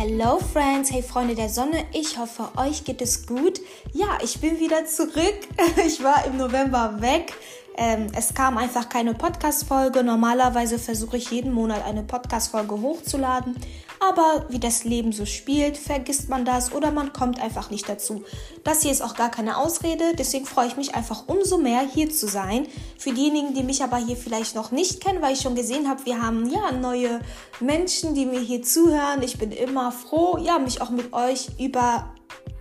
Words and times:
Hello 0.00 0.38
Friends, 0.38 0.92
hey 0.92 1.02
Freunde 1.02 1.34
der 1.34 1.48
Sonne, 1.48 1.84
ich 1.92 2.18
hoffe, 2.18 2.50
euch 2.56 2.84
geht 2.84 3.02
es 3.02 3.26
gut. 3.26 3.60
Ja, 3.92 4.18
ich 4.22 4.40
bin 4.40 4.60
wieder 4.60 4.86
zurück. 4.86 5.40
Ich 5.84 6.04
war 6.04 6.24
im 6.24 6.36
November 6.36 7.00
weg. 7.00 7.32
Ähm, 7.76 8.06
es 8.16 8.32
kam 8.32 8.58
einfach 8.58 8.88
keine 8.88 9.14
Podcast-Folge. 9.14 10.04
Normalerweise 10.04 10.78
versuche 10.78 11.16
ich 11.16 11.32
jeden 11.32 11.52
Monat 11.52 11.84
eine 11.84 12.04
Podcast-Folge 12.04 12.80
hochzuladen. 12.80 13.56
Aber 14.00 14.46
wie 14.48 14.58
das 14.58 14.84
Leben 14.84 15.12
so 15.12 15.26
spielt, 15.26 15.76
vergisst 15.76 16.28
man 16.28 16.44
das 16.44 16.72
oder 16.72 16.90
man 16.90 17.12
kommt 17.12 17.40
einfach 17.40 17.70
nicht 17.70 17.88
dazu. 17.88 18.22
Das 18.64 18.82
hier 18.82 18.92
ist 18.92 19.02
auch 19.02 19.14
gar 19.14 19.30
keine 19.30 19.56
Ausrede. 19.56 20.14
Deswegen 20.16 20.46
freue 20.46 20.68
ich 20.68 20.76
mich 20.76 20.94
einfach 20.94 21.24
umso 21.26 21.58
mehr, 21.58 21.80
hier 21.80 22.10
zu 22.10 22.28
sein. 22.28 22.66
Für 22.96 23.12
diejenigen, 23.12 23.54
die 23.54 23.64
mich 23.64 23.82
aber 23.82 23.96
hier 23.96 24.16
vielleicht 24.16 24.54
noch 24.54 24.70
nicht 24.70 25.00
kennen, 25.02 25.20
weil 25.20 25.32
ich 25.32 25.40
schon 25.40 25.56
gesehen 25.56 25.88
habe, 25.88 26.06
wir 26.06 26.22
haben 26.22 26.48
ja 26.50 26.72
neue 26.72 27.20
Menschen, 27.60 28.14
die 28.14 28.26
mir 28.26 28.40
hier 28.40 28.62
zuhören. 28.62 29.22
Ich 29.22 29.38
bin 29.38 29.50
immer 29.50 29.90
froh, 29.90 30.38
ja, 30.38 30.58
mich 30.58 30.80
auch 30.80 30.90
mit 30.90 31.12
euch 31.12 31.48
über 31.58 32.12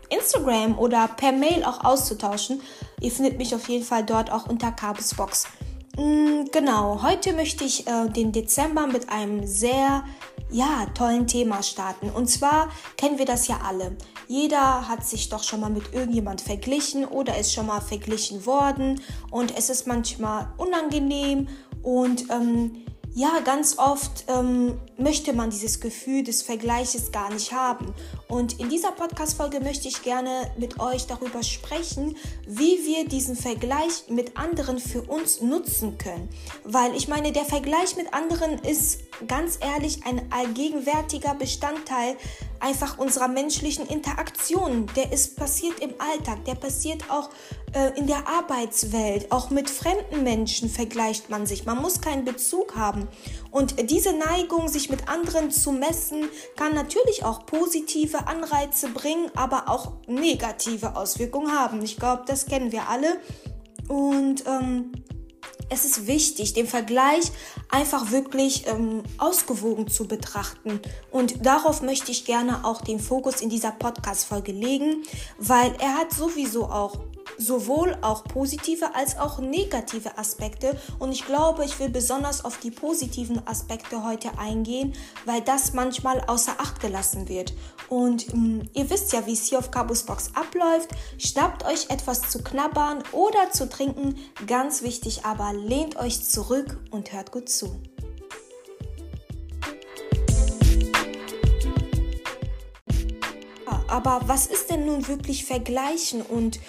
Instagram 0.10 0.78
oder 0.80 1.08
per 1.08 1.32
Mail 1.32 1.64
auch 1.64 1.84
auszutauschen. 1.84 2.62
Ihr 3.00 3.12
findet 3.12 3.38
mich 3.38 3.54
auf 3.54 3.68
jeden 3.70 3.84
Fall 3.84 4.04
dort 4.04 4.32
auch 4.32 4.48
unter 4.48 4.72
Cabusbox. 4.72 5.46
Mm, 5.98 6.46
genau, 6.52 7.02
heute 7.04 7.34
möchte 7.34 7.64
ich 7.64 7.88
äh, 7.88 8.08
den 8.10 8.32
Dezember 8.32 8.88
mit 8.88 9.10
einem 9.10 9.46
sehr 9.46 10.04
ja, 10.52 10.86
tollen 10.94 11.28
Thema 11.28 11.64
starten. 11.64 12.10
Und 12.10 12.28
zwar 12.28 12.70
kennen 12.98 13.18
wir 13.18 13.26
das 13.26 13.48
ja 13.48 13.60
alle. 13.64 13.98
Jeder 14.28 14.88
hat 14.88 15.06
sich 15.06 15.30
doch 15.30 15.44
schon 15.44 15.62
mal 15.62 15.70
mit 15.70 15.94
irgendjemand 15.94 16.42
verglichen 16.42 17.06
oder 17.06 17.38
ist 17.38 17.54
schon 17.54 17.68
mal 17.68 17.82
verglichen 17.82 18.46
worden 18.46 19.02
und 19.32 19.58
es 19.58 19.70
ist 19.70 19.88
manchmal 19.88 20.52
unangenehm 20.58 21.48
und 21.82 22.30
ähm, 22.30 22.84
ja, 23.14 23.40
ganz 23.44 23.78
oft 23.78 24.26
ähm, 24.28 24.80
möchte 24.98 25.34
man 25.34 25.50
dieses 25.50 25.80
Gefühl 25.80 26.24
des 26.24 26.44
Vergleiches 26.44 27.12
gar 27.12 27.32
nicht 27.32 27.52
haben. 27.52 27.94
Und 28.28 28.60
in 28.60 28.70
dieser 28.70 28.92
Podcast-Folge 28.92 29.60
möchte 29.60 29.88
ich 29.88 30.04
gerne 30.04 30.52
mit 30.58 30.80
euch 30.80 31.08
darüber 31.08 31.42
sprechen, 31.42 32.16
wie 32.46 32.86
wir 32.86 33.08
diesen 33.08 33.36
Vergleich 33.36 34.04
mit 34.10 34.38
anderen 34.38 34.80
für 34.80 35.02
uns 35.02 35.42
nutzen 35.42 35.98
können. 35.98 36.30
Weil 36.64 36.96
ich 36.96 37.08
meine, 37.08 37.32
der 37.32 37.46
Vergleich 37.46 37.96
mit 37.96 38.14
anderen 38.14 38.60
ist 38.60 39.00
ganz 39.28 39.58
ehrlich 39.62 40.06
ein 40.06 40.32
allgegenwärtiger 40.32 41.34
Bestandteil 41.34 42.18
einfach 42.60 42.98
unserer 42.98 43.28
menschlichen 43.28 43.88
Interaktion. 43.88 44.88
Der 44.96 45.12
ist 45.12 45.38
passiert 45.38 45.80
im 45.80 45.94
Alltag, 46.00 46.46
der 46.46 46.56
passiert 46.56 47.10
auch 47.10 47.30
in 47.96 48.08
der 48.08 48.28
Arbeitswelt. 48.28 49.32
Auch 49.32 49.50
mit 49.50 49.70
fremden 49.70 50.24
Menschen 50.24 50.70
vergleicht 50.70 51.30
man 51.30 51.46
sich. 51.46 51.66
Man 51.66 51.82
muss 51.82 52.02
keinen 52.02 52.26
Bezug 52.26 52.76
haben. 52.76 53.08
Und 53.52 53.90
diese 53.90 54.14
Neigung, 54.14 54.68
sich 54.68 54.90
mit 54.90 55.08
anderen 55.08 55.52
zu 55.52 55.72
messen, 55.72 56.30
kann 56.56 56.74
natürlich 56.74 57.24
auch 57.24 57.46
positive 57.46 58.28
Anreize 58.28 58.90
bringen, 58.90 59.32
aber 59.36 59.70
auch 59.70 59.94
negative 60.08 60.96
Auswirkungen 60.96 61.52
haben. 61.52 61.82
Ich 61.84 61.98
glaube, 61.98 62.24
das 62.26 62.46
kennen 62.46 62.72
wir 62.72 62.90
alle. 62.90 63.20
Und 63.88 64.46
ähm, 64.46 64.92
es 65.70 65.86
ist 65.86 66.08
wichtig, 66.08 66.54
den 66.54 66.68
Vergleich 66.68 67.32
einfach 67.70 68.12
wirklich 68.12 68.66
ähm, 68.68 69.04
ausgewogen 69.18 69.88
zu 69.88 70.08
betrachten. 70.08 70.80
Und 71.12 71.46
darauf 71.46 71.82
möchte 71.82 72.12
ich 72.12 72.26
gerne 72.26 72.64
auch 72.66 72.82
den 72.82 73.00
Fokus 73.00 73.42
in 73.42 73.50
dieser 73.50 73.72
Podcast-Folge 73.72 74.52
legen, 74.52 75.04
weil 75.38 75.74
er 75.80 75.96
hat 75.96 76.14
sowieso 76.14 76.66
auch 76.66 77.00
sowohl 77.38 77.98
auch 78.02 78.24
positive 78.24 78.96
als 78.96 79.18
auch 79.18 79.40
negative 79.40 80.18
Aspekte. 80.18 80.78
Und 81.00 81.12
ich 81.12 81.26
glaube, 81.26 81.66
ich 81.66 81.80
will 81.80 81.90
besonders 81.90 82.44
auf 82.44 82.58
die 82.58 82.72
positiven 82.72 83.46
Aspekte 83.48 84.04
heute 84.04 84.38
eingehen, 84.38 84.94
weil 85.26 85.42
das 85.42 85.74
manchmal 85.74 86.22
außer 86.22 86.56
Acht 86.60 86.80
gelassen 86.80 87.30
wird. 87.30 87.54
Und 87.90 88.34
ähm, 88.34 88.70
ihr 88.74 88.90
wisst 88.90 89.14
ja, 89.14 89.26
wie 89.26 89.34
es 89.34 89.46
hier 89.46 89.60
auf 89.60 89.72
Cabus 89.72 90.04
Box 90.04 90.32
abläuft. 90.34 90.90
Schnappt 91.18 91.66
euch 91.66 91.90
etwas 91.90 92.30
zu 92.30 92.44
knabbern 92.44 93.04
oder 93.12 93.52
zu 93.52 93.70
trinken. 93.70 94.16
Ganz 94.46 94.82
wichtig 94.82 95.26
aber, 95.26 95.54
lehnt 95.54 95.98
euch 95.98 96.24
zurück 96.24 96.80
und 96.92 97.14
hört 97.14 97.32
gut 97.32 97.50
zu. 97.50 97.76
Aber 103.88 104.22
was 104.26 104.48
ist 104.48 104.70
denn 104.70 104.86
nun 104.86 105.08
wirklich 105.08 105.46
Vergleichen 105.46 106.22
und 106.22 106.60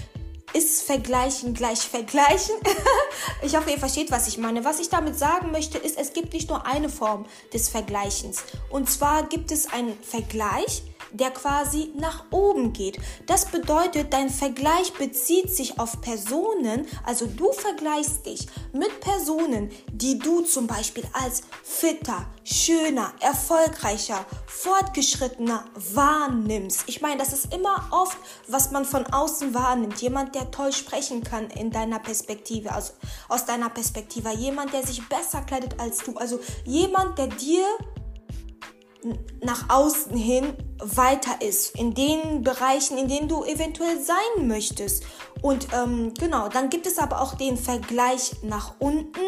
ist 0.52 0.82
Vergleichen 0.82 1.54
gleich 1.54 1.80
Vergleichen? 1.80 2.54
ich 3.42 3.56
hoffe, 3.56 3.70
ihr 3.70 3.78
versteht, 3.78 4.10
was 4.10 4.28
ich 4.28 4.38
meine. 4.38 4.64
Was 4.64 4.80
ich 4.80 4.88
damit 4.88 5.18
sagen 5.18 5.50
möchte, 5.50 5.78
ist, 5.78 5.98
es 5.98 6.12
gibt 6.12 6.32
nicht 6.32 6.48
nur 6.48 6.66
eine 6.66 6.88
Form 6.88 7.26
des 7.52 7.68
Vergleichens. 7.68 8.44
Und 8.70 8.90
zwar 8.90 9.28
gibt 9.28 9.50
es 9.52 9.72
einen 9.72 9.98
Vergleich, 10.02 10.82
der 11.12 11.30
quasi 11.30 11.92
nach 11.96 12.24
oben 12.30 12.72
geht. 12.72 12.98
Das 13.26 13.46
bedeutet, 13.46 14.12
dein 14.12 14.30
Vergleich 14.30 14.92
bezieht 14.94 15.54
sich 15.54 15.78
auf 15.78 16.00
Personen, 16.00 16.86
also 17.04 17.26
du 17.26 17.52
vergleichst 17.52 18.26
dich 18.26 18.46
mit 18.72 19.00
Personen, 19.00 19.70
die 19.92 20.18
du 20.18 20.42
zum 20.42 20.66
Beispiel 20.66 21.04
als 21.12 21.42
fitter, 21.62 22.26
schöner, 22.44 23.12
erfolgreicher, 23.20 24.24
fortgeschrittener 24.46 25.64
wahrnimmst. 25.94 26.84
Ich 26.86 27.00
meine, 27.00 27.18
das 27.18 27.32
ist 27.32 27.54
immer 27.54 27.88
oft, 27.90 28.18
was 28.46 28.70
man 28.70 28.84
von 28.84 29.06
außen 29.06 29.54
wahrnimmt. 29.54 30.00
Jemand, 30.00 30.34
der 30.34 30.50
toll 30.50 30.72
sprechen 30.72 31.22
kann 31.22 31.50
in 31.50 31.70
deiner 31.70 31.98
Perspektive, 31.98 32.72
also 32.72 32.92
aus 33.28 33.44
deiner 33.44 33.70
Perspektive. 33.70 34.30
Jemand, 34.30 34.72
der 34.72 34.86
sich 34.86 35.06
besser 35.08 35.42
kleidet 35.42 35.78
als 35.78 35.98
du. 35.98 36.16
Also 36.16 36.40
jemand, 36.64 37.18
der 37.18 37.28
dir 37.28 37.64
nach 39.42 39.68
außen 39.68 40.16
hin 40.16 40.54
weiter 40.78 41.40
ist, 41.40 41.76
in 41.76 41.94
den 41.94 42.42
Bereichen, 42.42 42.98
in 42.98 43.08
denen 43.08 43.28
du 43.28 43.44
eventuell 43.44 44.00
sein 44.00 44.48
möchtest. 44.48 45.04
Und 45.42 45.68
ähm, 45.72 46.12
genau, 46.14 46.48
dann 46.48 46.70
gibt 46.70 46.86
es 46.86 46.98
aber 46.98 47.20
auch 47.20 47.34
den 47.34 47.56
Vergleich 47.56 48.32
nach 48.42 48.74
unten. 48.78 49.20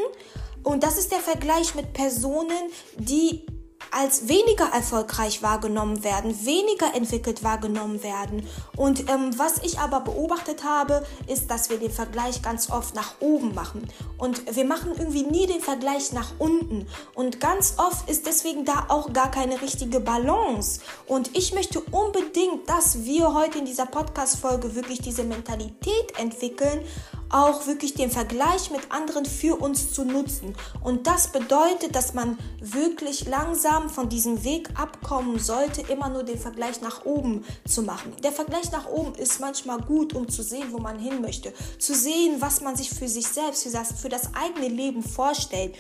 Und 0.63 0.83
das 0.83 0.99
ist 0.99 1.13
der 1.13 1.21
Vergleich 1.21 1.75
mit 1.75 1.93
Personen, 1.93 2.71
die 2.99 3.47
als 3.91 4.29
weniger 4.29 4.67
erfolgreich 4.73 5.43
wahrgenommen 5.43 6.05
werden, 6.05 6.45
weniger 6.45 6.95
entwickelt 6.95 7.43
wahrgenommen 7.43 8.03
werden. 8.03 8.47
Und 8.77 9.11
ähm, 9.11 9.37
was 9.37 9.59
ich 9.65 9.79
aber 9.79 10.01
beobachtet 10.01 10.65
habe, 10.65 11.05
ist, 11.27 11.51
dass 11.51 11.71
wir 11.71 11.79
den 11.79 11.91
Vergleich 11.91 12.43
ganz 12.43 12.71
oft 12.71 12.95
nach 12.95 13.15
oben 13.21 13.55
machen. 13.55 13.89
Und 14.17 14.55
wir 14.55 14.65
machen 14.65 14.93
irgendwie 14.97 15.25
nie 15.25 15.47
den 15.47 15.61
Vergleich 15.61 16.13
nach 16.13 16.33
unten. 16.39 16.87
Und 17.15 17.41
ganz 17.41 17.75
oft 17.79 18.09
ist 18.09 18.27
deswegen 18.27 18.65
da 18.65 18.87
auch 18.89 19.13
gar 19.13 19.31
keine 19.31 19.61
richtige 19.61 20.01
Balance. 20.01 20.81
Und 21.07 21.37
ich 21.37 21.53
möchte 21.53 21.81
unbedingt, 21.81 22.69
dass 22.69 23.05
wir 23.05 23.35
heute 23.35 23.59
in 23.59 23.65
dieser 23.65 23.87
Podcast-Folge 23.87 24.75
wirklich 24.75 25.01
diese 25.01 25.25
Mentalität 25.25 26.19
entwickeln, 26.19 26.85
auch 27.31 27.67
wirklich 27.67 27.95
den 27.95 28.11
Vergleich 28.11 28.71
mit 28.71 28.91
anderen 28.91 29.25
für 29.25 29.57
uns 29.61 29.93
zu 29.93 30.05
nutzen. 30.05 30.55
Und 30.83 31.07
das 31.07 31.29
bedeutet, 31.29 31.95
dass 31.95 32.13
man 32.13 32.39
wirklich 32.61 33.27
langsam 33.29 33.70
von 33.89 34.09
diesem 34.09 34.43
Weg 34.43 34.69
abkommen 34.75 35.39
sollte, 35.39 35.83
immer 35.83 36.09
nur 36.09 36.25
den 36.25 36.39
Vergleich 36.39 36.81
nach 36.81 37.05
oben 37.05 37.45
zu 37.67 37.83
machen. 37.83 38.13
Der 38.23 38.33
Vergleich 38.33 38.73
nach 38.73 38.87
oben 38.87 39.15
ist 39.15 39.41
manchmal 39.41 39.79
gut, 39.79 40.15
um 40.15 40.29
zu 40.29 40.43
sehen, 40.43 40.73
wo 40.73 40.79
man 40.79 40.99
hin 40.99 41.21
möchte, 41.21 41.53
zu 41.79 41.95
sehen, 41.95 42.41
was 42.41 42.61
man 42.61 42.77
sich 42.77 42.91
für 42.91 43.09
sich 43.09 43.27
selbst, 43.27 43.63
für 43.63 43.71
das, 43.71 43.93
für 44.01 44.09
das 44.09 44.35
eigene 44.35 44.69
Leben 44.69 45.03
vorstellt. 45.03 45.77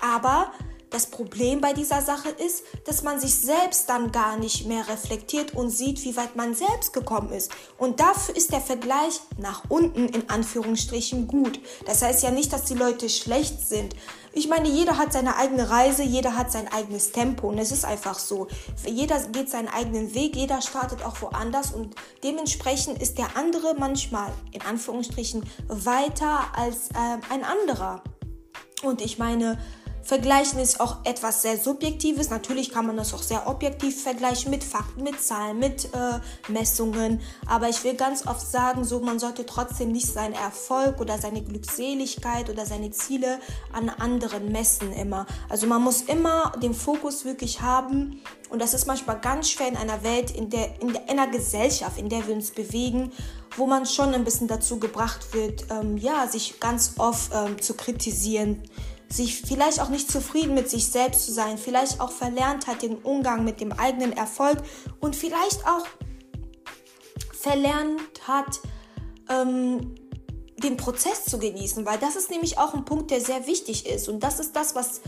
Aber 0.00 0.50
das 0.94 1.06
Problem 1.06 1.60
bei 1.60 1.72
dieser 1.72 2.02
Sache 2.02 2.28
ist, 2.28 2.62
dass 2.86 3.02
man 3.02 3.18
sich 3.18 3.34
selbst 3.34 3.88
dann 3.88 4.12
gar 4.12 4.36
nicht 4.36 4.66
mehr 4.66 4.86
reflektiert 4.86 5.52
und 5.52 5.70
sieht, 5.70 6.04
wie 6.04 6.16
weit 6.16 6.36
man 6.36 6.54
selbst 6.54 6.92
gekommen 6.92 7.32
ist. 7.32 7.50
Und 7.78 7.98
dafür 7.98 8.36
ist 8.36 8.52
der 8.52 8.60
Vergleich 8.60 9.20
nach 9.36 9.64
unten 9.68 10.06
in 10.08 10.30
Anführungsstrichen 10.30 11.26
gut. 11.26 11.58
Das 11.84 12.02
heißt 12.02 12.22
ja 12.22 12.30
nicht, 12.30 12.52
dass 12.52 12.66
die 12.66 12.74
Leute 12.74 13.08
schlecht 13.08 13.60
sind. 13.60 13.96
Ich 14.36 14.48
meine, 14.48 14.68
jeder 14.68 14.98
hat 14.98 15.12
seine 15.12 15.36
eigene 15.36 15.70
Reise, 15.70 16.02
jeder 16.02 16.36
hat 16.36 16.50
sein 16.50 16.66
eigenes 16.66 17.12
Tempo 17.12 17.48
und 17.48 17.58
es 17.58 17.70
ist 17.70 17.84
einfach 17.84 18.18
so. 18.18 18.48
Jeder 18.84 19.20
geht 19.28 19.48
seinen 19.48 19.68
eigenen 19.68 20.12
Weg, 20.14 20.34
jeder 20.34 20.60
startet 20.60 21.04
auch 21.04 21.22
woanders 21.22 21.72
und 21.72 21.94
dementsprechend 22.24 23.00
ist 23.00 23.16
der 23.16 23.36
andere 23.36 23.76
manchmal 23.78 24.32
in 24.50 24.62
Anführungsstrichen 24.62 25.44
weiter 25.68 26.46
als 26.56 26.88
äh, 26.90 27.32
ein 27.32 27.44
anderer. 27.44 28.02
Und 28.82 29.00
ich 29.02 29.18
meine, 29.18 29.56
Vergleichen 30.04 30.58
ist 30.58 30.80
auch 30.80 30.98
etwas 31.04 31.40
sehr 31.40 31.56
Subjektives. 31.56 32.28
Natürlich 32.28 32.70
kann 32.70 32.86
man 32.86 32.98
das 32.98 33.14
auch 33.14 33.22
sehr 33.22 33.48
objektiv 33.48 34.02
vergleichen 34.02 34.50
mit 34.50 34.62
Fakten, 34.62 35.02
mit 35.02 35.18
Zahlen, 35.18 35.58
mit 35.58 35.86
äh, 35.94 36.52
Messungen. 36.52 37.22
Aber 37.46 37.70
ich 37.70 37.82
will 37.84 37.94
ganz 37.94 38.26
oft 38.26 38.46
sagen, 38.46 38.84
so 38.84 39.00
man 39.00 39.18
sollte 39.18 39.46
trotzdem 39.46 39.92
nicht 39.92 40.06
seinen 40.06 40.34
Erfolg 40.34 41.00
oder 41.00 41.16
seine 41.16 41.42
Glückseligkeit 41.42 42.50
oder 42.50 42.66
seine 42.66 42.90
Ziele 42.90 43.40
an 43.72 43.88
anderen 43.88 44.52
messen 44.52 44.92
immer. 44.92 45.24
Also 45.48 45.66
man 45.66 45.82
muss 45.82 46.02
immer 46.02 46.52
den 46.62 46.74
Fokus 46.74 47.24
wirklich 47.24 47.62
haben. 47.62 48.20
Und 48.50 48.60
das 48.60 48.74
ist 48.74 48.86
manchmal 48.86 49.18
ganz 49.20 49.48
schwer 49.48 49.68
in 49.68 49.76
einer 49.76 50.04
Welt, 50.04 50.30
in 50.30 50.50
der, 50.50 50.82
in, 50.82 50.94
einer 51.08 51.28
Gesellschaft, 51.28 51.98
in 51.98 52.10
der 52.10 52.26
wir 52.26 52.34
uns 52.34 52.50
bewegen, 52.50 53.10
wo 53.56 53.66
man 53.66 53.86
schon 53.86 54.12
ein 54.12 54.24
bisschen 54.24 54.48
dazu 54.48 54.78
gebracht 54.78 55.32
wird, 55.32 55.64
ähm, 55.70 55.96
ja, 55.96 56.28
sich 56.28 56.60
ganz 56.60 56.94
oft 56.98 57.30
ähm, 57.32 57.60
zu 57.62 57.72
kritisieren 57.74 58.62
sich 59.14 59.42
vielleicht 59.42 59.80
auch 59.80 59.88
nicht 59.88 60.10
zufrieden 60.10 60.54
mit 60.54 60.68
sich 60.68 60.86
selbst 60.86 61.26
zu 61.26 61.32
sein, 61.32 61.58
vielleicht 61.58 62.00
auch 62.00 62.10
verlernt 62.10 62.66
hat 62.66 62.82
den 62.82 62.96
Umgang 62.96 63.44
mit 63.44 63.60
dem 63.60 63.72
eigenen 63.72 64.12
Erfolg 64.12 64.58
und 65.00 65.14
vielleicht 65.14 65.66
auch 65.66 65.86
verlernt 67.32 68.00
hat, 68.26 68.60
ähm, 69.28 69.94
den 70.58 70.76
Prozess 70.76 71.24
zu 71.24 71.38
genießen, 71.38 71.84
weil 71.84 71.98
das 71.98 72.16
ist 72.16 72.30
nämlich 72.30 72.58
auch 72.58 72.74
ein 72.74 72.84
Punkt, 72.84 73.10
der 73.10 73.20
sehr 73.20 73.46
wichtig 73.46 73.86
ist. 73.86 74.08
Und 74.08 74.20
das 74.20 74.40
ist 74.40 74.56
das, 74.56 74.74
was 74.74 75.02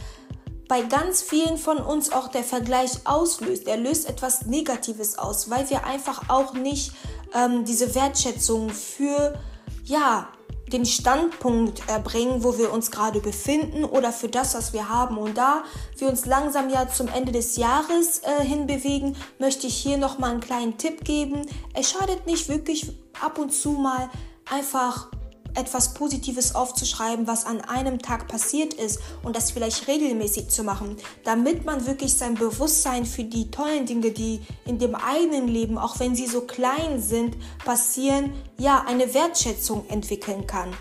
bei 0.69 0.83
ganz 0.83 1.23
vielen 1.23 1.57
von 1.57 1.79
uns 1.79 2.13
auch 2.13 2.29
der 2.29 2.45
Vergleich 2.45 2.91
auslöst. 3.05 3.67
Er 3.67 3.77
löst 3.77 4.09
etwas 4.09 4.47
Negatives 4.47 5.17
aus, 5.19 5.49
weil 5.49 5.69
wir 5.71 5.85
einfach 5.87 6.29
auch 6.29 6.55
nicht 6.55 6.93
ähm, 7.35 7.65
diese 7.65 7.95
Wertschätzung 7.95 8.71
für, 8.71 9.39
ja, 9.85 10.29
den 10.73 10.85
Standpunkt 10.85 11.89
erbringen, 11.89 12.43
wo 12.43 12.59
wir 12.59 12.73
uns 12.73 12.91
gerade 12.91 13.21
befinden 13.21 13.85
oder 13.85 14.13
für 14.13 14.29
das, 14.29 14.55
was 14.55 14.73
wir 14.73 14.89
haben. 14.89 15.17
Und 15.17 15.37
da 15.37 15.63
wir 15.99 16.09
uns 16.09 16.27
langsam 16.27 16.71
ja 16.71 16.89
zum 16.89 17.09
Ende 17.09 17.33
des 17.33 17.57
Jahres 17.57 18.21
äh, 18.21 18.45
hinbewegen, 18.45 19.17
möchte 19.39 19.67
ich 19.67 19.77
hier 19.77 19.97
nochmal 19.97 20.33
einen 20.33 20.41
kleinen 20.41 20.79
Tipp 20.79 21.05
geben. 21.05 21.47
Es 21.75 21.91
schadet 21.91 22.27
nicht 22.27 22.49
wirklich 22.49 22.93
ab 23.21 23.39
und 23.39 23.53
zu 23.53 23.71
mal 23.71 24.11
einfach 24.51 25.09
etwas 25.57 25.95
Positives 25.95 26.55
aufzuschreiben, 26.55 27.27
was 27.27 27.47
an 27.47 27.61
einem 27.63 27.99
Tag 27.99 28.29
passiert 28.29 28.75
ist 28.75 29.01
und 29.23 29.37
das 29.37 29.51
vielleicht 29.51 29.89
regelmäßig 29.89 30.49
zu 30.49 30.63
machen, 30.63 30.97
damit 31.25 31.65
man 31.65 31.87
wirklich 31.87 32.15
sein 32.15 32.35
Bewusstsein 32.35 33.07
für 33.07 33.25
die 33.25 33.51
tollen 33.51 33.87
Dinge, 33.87 34.11
die 34.11 34.41
in 34.65 34.79
dem 34.79 34.95
eigenen 34.95 35.49
Leben, 35.49 35.79
auch 35.79 35.99
wenn 35.99 36.15
sie 36.15 36.27
so 36.27 36.43
klein 36.43 37.01
sind, 37.01 37.37
passieren, 37.65 38.33
ja, 38.59 38.85
eine 38.87 39.13
Wertschätzung 39.15 39.89
entwickeln 39.89 40.47
kann 40.47 40.75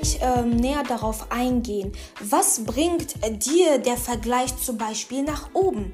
ich 0.00 0.18
ähm, 0.20 0.56
näher 0.56 0.82
darauf 0.82 1.30
eingehen. 1.30 1.92
Was 2.20 2.64
bringt 2.64 3.14
dir 3.44 3.78
der 3.78 3.96
Vergleich 3.96 4.56
zum 4.56 4.78
Beispiel 4.78 5.22
nach 5.22 5.50
oben? 5.52 5.92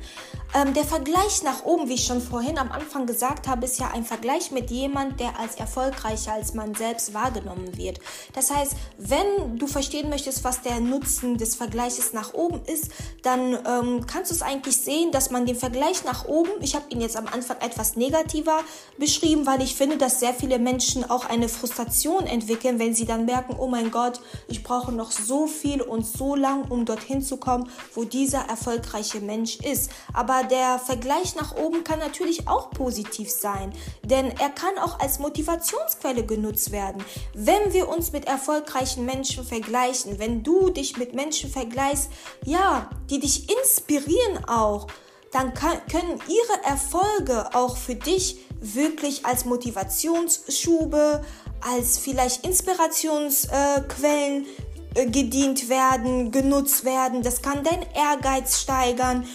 Ähm, 0.54 0.72
der 0.72 0.84
Vergleich 0.84 1.42
nach 1.42 1.64
oben, 1.64 1.88
wie 1.88 1.94
ich 1.94 2.04
schon 2.04 2.20
vorhin 2.20 2.58
am 2.58 2.70
Anfang 2.70 3.06
gesagt 3.06 3.48
habe, 3.48 3.64
ist 3.64 3.80
ja 3.80 3.90
ein 3.92 4.04
Vergleich 4.04 4.52
mit 4.52 4.70
jemand, 4.70 5.18
der 5.18 5.38
als 5.40 5.56
erfolgreicher 5.56 6.32
als 6.32 6.54
man 6.54 6.74
selbst 6.76 7.12
wahrgenommen 7.12 7.76
wird. 7.76 7.98
Das 8.34 8.52
heißt, 8.52 8.74
wenn 8.98 9.58
du 9.58 9.66
verstehen 9.66 10.10
möchtest, 10.10 10.44
was 10.44 10.62
der 10.62 10.78
Nutzen 10.78 11.38
des 11.38 11.56
Vergleiches 11.56 12.12
nach 12.12 12.34
oben 12.34 12.60
ist, 12.66 12.92
dann 13.22 13.58
ähm, 13.66 14.06
kannst 14.06 14.30
du 14.30 14.34
es 14.36 14.42
eigentlich 14.42 14.76
sehen, 14.76 15.10
dass 15.10 15.30
man 15.30 15.44
den 15.44 15.56
Vergleich 15.56 16.04
nach 16.04 16.26
oben, 16.26 16.50
ich 16.60 16.76
habe 16.76 16.84
ihn 16.90 17.00
jetzt 17.00 17.16
am 17.16 17.26
Anfang 17.26 17.56
etwas 17.60 17.96
negativer 17.96 18.60
beschrieben, 18.96 19.46
weil 19.46 19.60
ich 19.60 19.74
finde, 19.74 19.96
dass 19.96 20.20
sehr 20.20 20.34
viele 20.34 20.60
Menschen 20.60 21.08
auch 21.10 21.24
eine 21.24 21.48
Frustration 21.48 22.26
entwickeln, 22.26 22.78
wenn 22.78 22.94
sie 22.94 23.06
dann 23.06 23.24
merken, 23.24 23.56
oh 23.58 23.66
mein 23.66 23.90
Gott, 23.90 24.03
ich 24.48 24.62
brauche 24.62 24.92
noch 24.92 25.10
so 25.10 25.46
viel 25.46 25.82
und 25.82 26.06
so 26.06 26.34
lang, 26.34 26.70
um 26.70 26.84
dorthin 26.84 27.22
zu 27.22 27.36
kommen, 27.36 27.70
wo 27.94 28.04
dieser 28.04 28.40
erfolgreiche 28.48 29.20
Mensch 29.20 29.56
ist. 29.56 29.90
Aber 30.12 30.44
der 30.44 30.78
Vergleich 30.78 31.34
nach 31.36 31.56
oben 31.56 31.84
kann 31.84 31.98
natürlich 31.98 32.46
auch 32.48 32.70
positiv 32.70 33.30
sein, 33.30 33.72
denn 34.02 34.26
er 34.38 34.50
kann 34.50 34.78
auch 34.78 35.00
als 35.00 35.18
Motivationsquelle 35.18 36.24
genutzt 36.24 36.72
werden. 36.72 37.04
Wenn 37.34 37.72
wir 37.72 37.88
uns 37.88 38.12
mit 38.12 38.26
erfolgreichen 38.26 39.04
Menschen 39.04 39.44
vergleichen, 39.44 40.18
wenn 40.18 40.42
du 40.42 40.70
dich 40.70 40.96
mit 40.96 41.14
Menschen 41.14 41.50
vergleichst, 41.50 42.10
ja, 42.44 42.90
die 43.10 43.20
dich 43.20 43.48
inspirieren 43.50 44.44
auch, 44.46 44.86
dann 45.32 45.52
kann, 45.52 45.78
können 45.90 46.20
ihre 46.28 46.64
Erfolge 46.64 47.54
auch 47.54 47.76
für 47.76 47.96
dich 47.96 48.38
wirklich 48.60 49.26
als 49.26 49.44
Motivationsschube, 49.44 51.22
als 51.64 51.98
vielleicht 51.98 52.46
Inspirationsquellen 52.46 54.46
äh, 54.94 55.06
gedient 55.06 55.68
werden, 55.68 56.30
genutzt 56.30 56.84
werden. 56.84 57.22
Das 57.22 57.42
kann 57.42 57.64
dein 57.64 57.84
Ehrgeiz 57.94 58.60
steigern. 58.60 59.26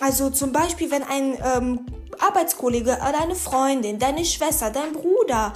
Also 0.00 0.30
zum 0.30 0.52
Beispiel, 0.52 0.90
wenn 0.90 1.02
ein 1.02 1.36
ähm, 1.56 1.86
Arbeitskollege 2.18 2.98
oder 2.98 3.22
eine 3.22 3.34
Freundin, 3.34 3.98
deine 3.98 4.24
Schwester, 4.24 4.70
dein 4.70 4.92
Bruder 4.92 5.54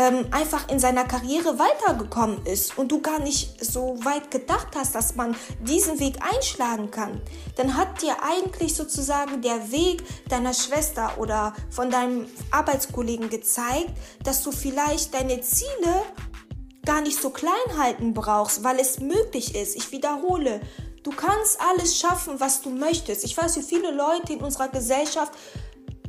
ähm, 0.00 0.28
einfach 0.30 0.70
in 0.70 0.78
seiner 0.78 1.04
Karriere 1.04 1.58
weitergekommen 1.58 2.46
ist 2.46 2.78
und 2.78 2.90
du 2.90 3.02
gar 3.02 3.18
nicht 3.18 3.62
so 3.62 3.98
weit 4.02 4.30
gedacht 4.30 4.68
hast, 4.74 4.94
dass 4.94 5.14
man 5.14 5.36
diesen 5.60 6.00
Weg 6.00 6.16
einschlagen 6.22 6.90
kann, 6.90 7.20
dann 7.56 7.76
hat 7.76 8.00
dir 8.00 8.16
eigentlich 8.22 8.74
sozusagen 8.74 9.42
der 9.42 9.70
Weg 9.70 10.02
deiner 10.30 10.54
Schwester 10.54 11.18
oder 11.18 11.52
von 11.68 11.90
deinem 11.90 12.26
Arbeitskollegen 12.50 13.28
gezeigt, 13.28 13.90
dass 14.24 14.42
du 14.42 14.52
vielleicht 14.52 15.12
deine 15.12 15.42
Ziele 15.42 16.02
gar 16.86 17.02
nicht 17.02 17.20
so 17.20 17.28
klein 17.28 17.52
halten 17.78 18.14
brauchst, 18.14 18.64
weil 18.64 18.80
es 18.80 19.00
möglich 19.00 19.54
ist. 19.54 19.76
Ich 19.76 19.92
wiederhole, 19.92 20.62
du 21.02 21.10
kannst 21.10 21.60
alles 21.60 21.98
schaffen, 21.98 22.40
was 22.40 22.62
du 22.62 22.70
möchtest. 22.70 23.22
Ich 23.24 23.36
weiß, 23.36 23.54
wie 23.58 23.62
viele 23.62 23.90
Leute 23.90 24.32
in 24.32 24.40
unserer 24.40 24.68
Gesellschaft 24.68 25.32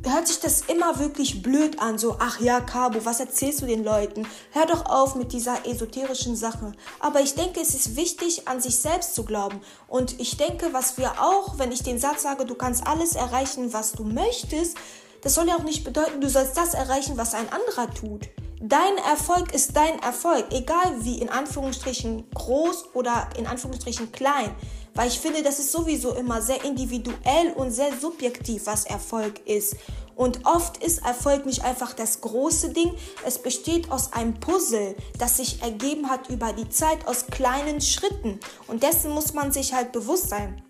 hört 0.04 0.28
sich 0.28 0.40
das 0.40 0.62
immer 0.62 0.98
wirklich 0.98 1.42
blöd 1.42 1.80
an, 1.80 1.98
so, 1.98 2.16
ach 2.18 2.40
ja, 2.40 2.60
Cabo, 2.60 3.04
was 3.04 3.20
erzählst 3.20 3.62
du 3.62 3.66
den 3.66 3.84
Leuten? 3.84 4.26
Hör 4.50 4.66
doch 4.66 4.86
auf 4.86 5.14
mit 5.14 5.32
dieser 5.32 5.66
esoterischen 5.66 6.36
Sache. 6.36 6.72
Aber 7.00 7.20
ich 7.20 7.34
denke, 7.34 7.60
es 7.60 7.74
ist 7.74 7.96
wichtig, 7.96 8.48
an 8.48 8.60
sich 8.60 8.78
selbst 8.78 9.14
zu 9.14 9.24
glauben. 9.24 9.60
Und 9.88 10.20
ich 10.20 10.36
denke, 10.36 10.72
was 10.72 10.98
wir 10.98 11.20
auch, 11.20 11.58
wenn 11.58 11.72
ich 11.72 11.82
den 11.82 11.98
Satz 11.98 12.22
sage, 12.22 12.44
du 12.44 12.54
kannst 12.54 12.86
alles 12.86 13.14
erreichen, 13.14 13.72
was 13.72 13.92
du 13.92 14.04
möchtest, 14.04 14.76
das 15.22 15.34
soll 15.34 15.46
ja 15.48 15.54
auch 15.54 15.62
nicht 15.62 15.84
bedeuten, 15.84 16.20
du 16.20 16.28
sollst 16.28 16.56
das 16.56 16.74
erreichen, 16.74 17.16
was 17.16 17.34
ein 17.34 17.46
anderer 17.52 17.92
tut. 17.94 18.28
Dein 18.60 18.96
Erfolg 18.98 19.52
ist 19.52 19.76
dein 19.76 19.98
Erfolg, 20.00 20.46
egal 20.52 20.96
wie 21.00 21.20
in 21.20 21.28
Anführungsstrichen 21.28 22.30
groß 22.32 22.94
oder 22.94 23.28
in 23.36 23.46
Anführungsstrichen 23.46 24.12
klein. 24.12 24.54
Weil 24.94 25.08
ich 25.08 25.18
finde, 25.18 25.42
das 25.42 25.58
ist 25.58 25.72
sowieso 25.72 26.14
immer 26.14 26.42
sehr 26.42 26.64
individuell 26.64 27.52
und 27.56 27.70
sehr 27.70 27.98
subjektiv, 27.98 28.66
was 28.66 28.84
Erfolg 28.84 29.46
ist. 29.46 29.76
Und 30.14 30.44
oft 30.44 30.82
ist 30.82 31.04
Erfolg 31.04 31.46
nicht 31.46 31.64
einfach 31.64 31.94
das 31.94 32.20
große 32.20 32.70
Ding, 32.70 32.92
es 33.24 33.38
besteht 33.38 33.90
aus 33.90 34.12
einem 34.12 34.34
Puzzle, 34.34 34.94
das 35.18 35.38
sich 35.38 35.62
ergeben 35.62 36.10
hat 36.10 36.28
über 36.28 36.52
die 36.52 36.68
Zeit 36.68 37.06
aus 37.08 37.26
kleinen 37.26 37.80
Schritten. 37.80 38.38
Und 38.66 38.82
dessen 38.82 39.10
muss 39.12 39.32
man 39.32 39.52
sich 39.52 39.72
halt 39.72 39.92
bewusst 39.92 40.28
sein. 40.28 40.62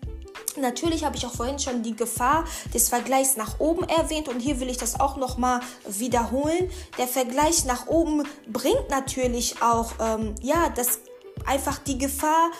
Natürlich 0.55 1.03
habe 1.03 1.17
ich 1.17 1.25
auch 1.25 1.33
vorhin 1.33 1.57
schon 1.59 1.81
die 1.81 1.95
Gefahr 1.95 2.45
des 2.73 2.89
Vergleichs 2.89 3.37
nach 3.37 3.59
oben 3.59 3.87
erwähnt 3.89 4.29
und 4.29 4.39
hier 4.39 4.59
will 4.59 4.69
ich 4.69 4.77
das 4.77 4.99
auch 4.99 5.17
nochmal 5.17 5.61
wiederholen. 5.87 6.69
Der 6.97 7.07
Vergleich 7.07 7.65
nach 7.65 7.87
oben 7.87 8.23
bringt 8.47 8.89
natürlich 8.89 9.61
auch, 9.61 9.91
ähm, 9.99 10.35
ja, 10.41 10.69
das 10.69 10.99
einfach 11.45 11.79
die 11.79 11.97
Gefahr, 11.97 12.51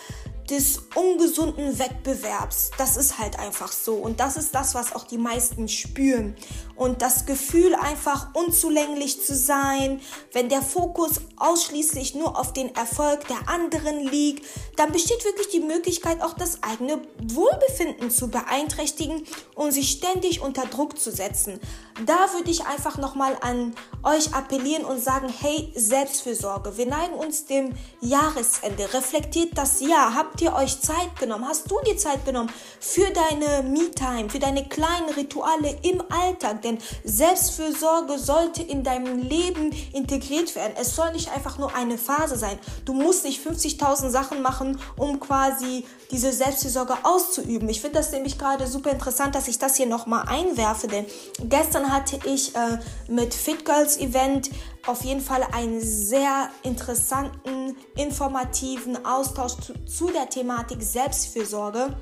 des 0.50 0.78
ungesunden 0.94 1.78
Wettbewerbs. 1.78 2.70
Das 2.76 2.96
ist 2.96 3.18
halt 3.18 3.38
einfach 3.38 3.72
so. 3.72 3.94
Und 3.94 4.20
das 4.20 4.36
ist 4.36 4.54
das, 4.54 4.74
was 4.74 4.94
auch 4.94 5.04
die 5.04 5.18
meisten 5.18 5.68
spüren. 5.68 6.36
Und 6.76 7.02
das 7.02 7.26
Gefühl, 7.26 7.74
einfach 7.74 8.34
unzulänglich 8.34 9.24
zu 9.24 9.34
sein, 9.34 10.00
wenn 10.32 10.48
der 10.48 10.62
Fokus 10.62 11.20
ausschließlich 11.36 12.14
nur 12.14 12.38
auf 12.38 12.52
den 12.52 12.74
Erfolg 12.74 13.26
der 13.28 13.48
anderen 13.48 14.00
liegt, 14.00 14.44
dann 14.76 14.90
besteht 14.90 15.24
wirklich 15.24 15.48
die 15.48 15.60
Möglichkeit, 15.60 16.22
auch 16.22 16.34
das 16.34 16.62
eigene 16.62 17.00
Wohlbefinden 17.22 18.10
zu 18.10 18.28
beeinträchtigen 18.28 19.24
und 19.54 19.72
sich 19.72 19.90
ständig 19.90 20.40
unter 20.40 20.66
Druck 20.66 20.98
zu 20.98 21.12
setzen. 21.12 21.60
Da 22.06 22.32
würde 22.34 22.50
ich 22.50 22.66
einfach 22.66 22.98
nochmal 22.98 23.36
an 23.40 23.74
euch 24.02 24.34
appellieren 24.34 24.84
und 24.84 25.00
sagen, 25.00 25.32
hey, 25.40 25.72
Selbstfürsorge. 25.76 26.76
Wir 26.76 26.86
neigen 26.86 27.14
uns 27.14 27.46
dem 27.46 27.72
Jahresende. 28.00 28.92
Reflektiert 28.92 29.56
das 29.56 29.80
Jahr. 29.80 30.14
Habt 30.14 30.40
ihr 30.40 30.54
euch 30.54 30.80
Zeit 30.80 31.16
genommen? 31.20 31.46
Hast 31.46 31.70
du 31.70 31.78
dir 31.86 31.96
Zeit 31.96 32.24
genommen 32.24 32.50
für 32.80 33.08
deine 33.10 33.62
Me-Time, 33.62 34.28
für 34.28 34.40
deine 34.40 34.68
kleinen 34.68 35.10
Rituale 35.10 35.78
im 35.82 36.02
Alltag? 36.10 36.62
Denn 36.64 36.78
Selbstfürsorge 37.04 38.18
sollte 38.18 38.62
in 38.62 38.82
deinem 38.82 39.22
Leben 39.22 39.70
integriert 39.92 40.54
werden. 40.56 40.74
Es 40.80 40.96
soll 40.96 41.12
nicht 41.12 41.30
einfach 41.30 41.58
nur 41.58 41.74
eine 41.74 41.98
Phase 41.98 42.36
sein. 42.36 42.58
Du 42.84 42.94
musst 42.94 43.24
nicht 43.24 43.46
50.000 43.46 44.10
Sachen 44.10 44.42
machen, 44.42 44.80
um 44.96 45.20
quasi 45.20 45.84
diese 46.10 46.32
Selbstfürsorge 46.32 46.94
auszuüben. 47.02 47.68
Ich 47.68 47.80
finde 47.80 47.98
das 47.98 48.12
nämlich 48.12 48.38
gerade 48.38 48.66
super 48.66 48.90
interessant, 48.90 49.34
dass 49.34 49.48
ich 49.48 49.58
das 49.58 49.76
hier 49.76 49.86
nochmal 49.86 50.24
einwerfe, 50.26 50.86
denn 50.86 51.06
gestern 51.48 51.92
hatte 51.92 52.18
ich 52.24 52.54
äh, 52.54 52.78
mit 53.08 53.34
Fit 53.34 53.64
Girls 53.64 53.98
Event 53.98 54.50
auf 54.86 55.04
jeden 55.04 55.20
Fall 55.20 55.42
einen 55.52 55.80
sehr 55.80 56.50
interessanten, 56.62 57.76
informativen 57.96 59.04
Austausch 59.04 59.54
zu, 59.54 59.72
zu 59.86 60.10
der 60.10 60.28
Thematik 60.28 60.82
Selbstfürsorge. 60.82 61.96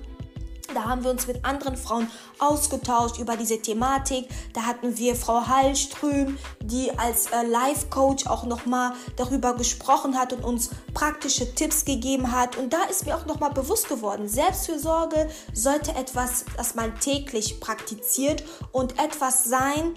Da 0.75 0.85
haben 0.85 1.05
wir 1.05 1.11
uns 1.11 1.27
mit 1.27 1.45
anderen 1.45 1.77
Frauen 1.77 2.09
ausgetauscht 2.39 3.19
über 3.19 3.37
diese 3.37 3.61
Thematik. 3.61 4.29
Da 4.55 4.63
hatten 4.63 4.97
wir 4.97 5.15
Frau 5.17 5.47
Hallström, 5.47 6.39
die 6.63 6.91
als 6.99 7.27
äh, 7.27 7.47
Life-Coach 7.47 8.27
auch 8.27 8.45
nochmal 8.45 8.93
darüber 9.17 9.55
gesprochen 9.55 10.19
hat 10.19 10.33
und 10.33 10.45
uns 10.45 10.71
praktische 10.95 11.55
Tipps 11.55 11.85
gegeben 11.85 12.33
hat. 12.33 12.57
Und 12.57 12.73
da 12.73 12.85
ist 12.85 13.07
mir 13.07 13.17
auch 13.17 13.27
nochmal 13.27 13.51
bewusst 13.51 13.89
geworden, 13.89 14.29
Selbstfürsorge 14.29 15.29
sollte 15.53 15.95
etwas, 15.95 16.45
das 16.57 16.75
man 16.75 16.99
täglich 17.01 17.61
praktiziert 17.61 18.43
und 18.73 18.99
etwas 18.99 19.45
sein, 19.45 19.97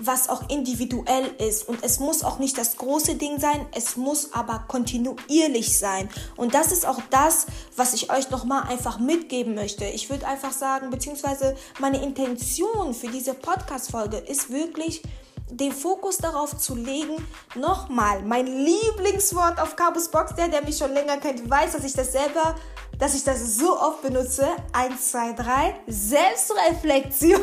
was 0.00 0.28
auch 0.28 0.48
individuell 0.48 1.26
ist. 1.38 1.68
Und 1.68 1.82
es 1.82 2.00
muss 2.00 2.24
auch 2.24 2.38
nicht 2.38 2.58
das 2.58 2.76
große 2.76 3.16
Ding 3.16 3.38
sein, 3.38 3.66
es 3.74 3.96
muss 3.96 4.32
aber 4.32 4.64
kontinuierlich 4.68 5.78
sein. 5.78 6.08
Und 6.36 6.54
das 6.54 6.72
ist 6.72 6.86
auch 6.86 7.00
das, 7.10 7.46
was 7.76 7.94
ich 7.94 8.10
euch 8.10 8.30
nochmal 8.30 8.64
einfach 8.68 8.98
mitgeben 8.98 9.54
möchte. 9.54 9.84
Ich 9.84 10.10
würde 10.10 10.26
einfach 10.26 10.52
sagen, 10.52 10.90
beziehungsweise 10.90 11.56
meine 11.78 12.02
Intention 12.02 12.94
für 12.94 13.08
diese 13.08 13.34
Podcast-Folge 13.34 14.18
ist 14.18 14.50
wirklich, 14.50 15.02
den 15.50 15.72
Fokus 15.72 16.18
darauf 16.18 16.56
zu 16.56 16.74
legen, 16.74 17.16
nochmal, 17.54 18.22
mein 18.22 18.46
Lieblingswort 18.46 19.60
auf 19.60 19.76
Cabus 19.76 20.08
Box, 20.08 20.34
der, 20.34 20.48
der 20.48 20.62
mich 20.62 20.78
schon 20.78 20.92
länger 20.92 21.18
kennt, 21.18 21.48
weiß, 21.48 21.72
dass 21.72 21.84
ich 21.84 21.92
das 21.92 22.12
selber, 22.12 22.54
dass 23.02 23.16
ich 23.16 23.24
das 23.24 23.56
so 23.56 23.76
oft 23.80 24.00
benutze. 24.02 24.46
Eins, 24.72 25.10
zwei, 25.10 25.32
drei, 25.32 25.74
Selbstreflexion. 25.88 27.40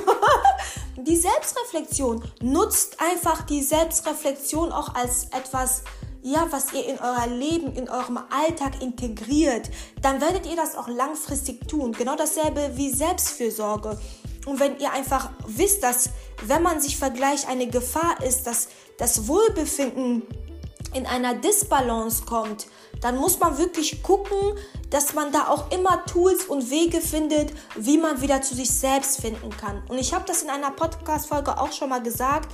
die 0.95 1.17
Selbstreflexion 1.17 2.23
nutzt 2.41 2.95
einfach 3.01 3.41
die 3.41 3.61
Selbstreflexion 3.61 4.71
auch 4.71 4.95
als 4.95 5.25
etwas, 5.25 5.83
ja, 6.21 6.47
was 6.49 6.71
ihr 6.71 6.87
in 6.87 6.97
euer 6.99 7.27
Leben, 7.27 7.73
in 7.73 7.89
eurem 7.89 8.19
Alltag 8.29 8.81
integriert, 8.81 9.69
dann 10.01 10.21
werdet 10.21 10.45
ihr 10.45 10.55
das 10.55 10.77
auch 10.77 10.87
langfristig 10.87 11.67
tun. 11.67 11.91
Genau 11.91 12.15
dasselbe 12.15 12.71
wie 12.75 12.93
Selbstfürsorge. 12.93 13.99
Und 14.45 14.61
wenn 14.61 14.79
ihr 14.79 14.93
einfach 14.93 15.31
wisst, 15.45 15.83
dass 15.83 16.11
wenn 16.45 16.63
man 16.63 16.79
sich 16.79 16.95
vergleicht, 16.95 17.49
eine 17.49 17.67
Gefahr 17.67 18.23
ist, 18.23 18.47
dass 18.47 18.69
das 18.97 19.27
Wohlbefinden 19.27 20.23
in 20.93 21.05
einer 21.05 21.33
Disbalance 21.33 22.23
kommt, 22.23 22.67
dann 23.01 23.17
muss 23.17 23.39
man 23.39 23.57
wirklich 23.57 24.03
gucken, 24.03 24.37
dass 24.89 25.13
man 25.13 25.31
da 25.31 25.47
auch 25.47 25.71
immer 25.71 26.03
Tools 26.05 26.45
und 26.45 26.69
Wege 26.69 27.01
findet, 27.01 27.51
wie 27.75 27.97
man 27.97 28.21
wieder 28.21 28.41
zu 28.41 28.55
sich 28.55 28.69
selbst 28.69 29.21
finden 29.21 29.49
kann. 29.51 29.81
Und 29.87 29.97
ich 29.99 30.13
habe 30.13 30.25
das 30.27 30.41
in 30.41 30.49
einer 30.49 30.71
Podcast-Folge 30.71 31.59
auch 31.59 31.71
schon 31.71 31.89
mal 31.89 32.01
gesagt 32.01 32.49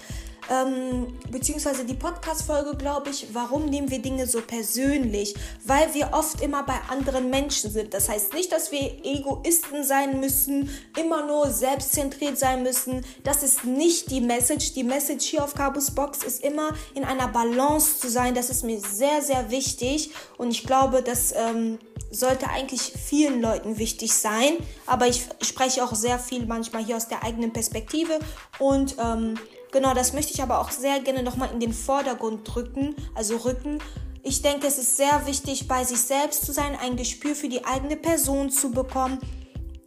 ähm, 0.49 1.17
beziehungsweise 1.31 1.85
die 1.85 1.93
Podcast-Folge, 1.93 2.75
glaube 2.77 3.09
ich, 3.09 3.27
warum 3.33 3.65
nehmen 3.65 3.89
wir 3.89 3.99
Dinge 3.99 4.27
so 4.27 4.41
persönlich? 4.41 5.35
Weil 5.65 5.93
wir 5.93 6.09
oft 6.13 6.41
immer 6.41 6.63
bei 6.63 6.79
anderen 6.89 7.29
Menschen 7.29 7.71
sind. 7.71 7.93
Das 7.93 8.09
heißt 8.09 8.33
nicht, 8.33 8.51
dass 8.51 8.71
wir 8.71 9.03
Egoisten 9.03 9.83
sein 9.83 10.19
müssen, 10.19 10.69
immer 10.99 11.25
nur 11.25 11.49
selbstzentriert 11.49 12.37
sein 12.37 12.63
müssen. 12.63 13.05
Das 13.23 13.43
ist 13.43 13.63
nicht 13.63 14.11
die 14.11 14.21
Message. 14.21 14.73
Die 14.73 14.83
Message 14.83 15.25
hier 15.25 15.43
auf 15.43 15.55
Cabus 15.55 15.91
Box 15.91 16.23
ist 16.23 16.43
immer 16.43 16.69
in 16.93 17.03
einer 17.03 17.27
Balance 17.27 17.99
zu 17.99 18.09
sein. 18.09 18.35
Das 18.35 18.49
ist 18.49 18.63
mir 18.63 18.79
sehr, 18.79 19.21
sehr 19.21 19.49
wichtig. 19.49 20.11
Und 20.37 20.51
ich 20.51 20.65
glaube, 20.65 21.01
dass 21.01 21.33
ähm, 21.35 21.79
sollte 22.11 22.49
eigentlich 22.49 22.81
vielen 22.81 23.41
Leuten 23.41 23.77
wichtig 23.77 24.13
sein. 24.13 24.57
Aber 24.85 25.07
ich 25.07 25.27
spreche 25.41 25.83
auch 25.83 25.93
sehr 25.95 26.19
viel 26.19 26.45
manchmal 26.45 26.83
hier 26.83 26.97
aus 26.97 27.07
der 27.07 27.23
eigenen 27.23 27.51
Perspektive. 27.53 28.19
Und 28.59 28.95
ähm, 28.99 29.35
Genau, 29.75 29.93
das 29.93 30.13
möchte 30.13 30.31
ich 30.31 30.41
aber 30.41 30.61
auch 30.61 30.71
sehr 30.71 31.01
gerne 31.01 31.21
nochmal 31.21 31.49
in 31.51 31.59
den 31.59 31.73
Vordergrund 31.73 32.43
drücken, 32.45 32.95
also 33.13 33.35
rücken. 33.35 33.79
Ich 34.23 34.41
denke, 34.41 34.67
es 34.67 34.77
ist 34.77 34.95
sehr 34.95 35.27
wichtig, 35.27 35.67
bei 35.67 35.83
sich 35.83 35.99
selbst 35.99 36.45
zu 36.45 36.53
sein, 36.53 36.77
ein 36.81 36.95
Gespür 36.95 37.35
für 37.35 37.49
die 37.49 37.65
eigene 37.65 37.97
Person 37.97 38.49
zu 38.49 38.71
bekommen. 38.71 39.19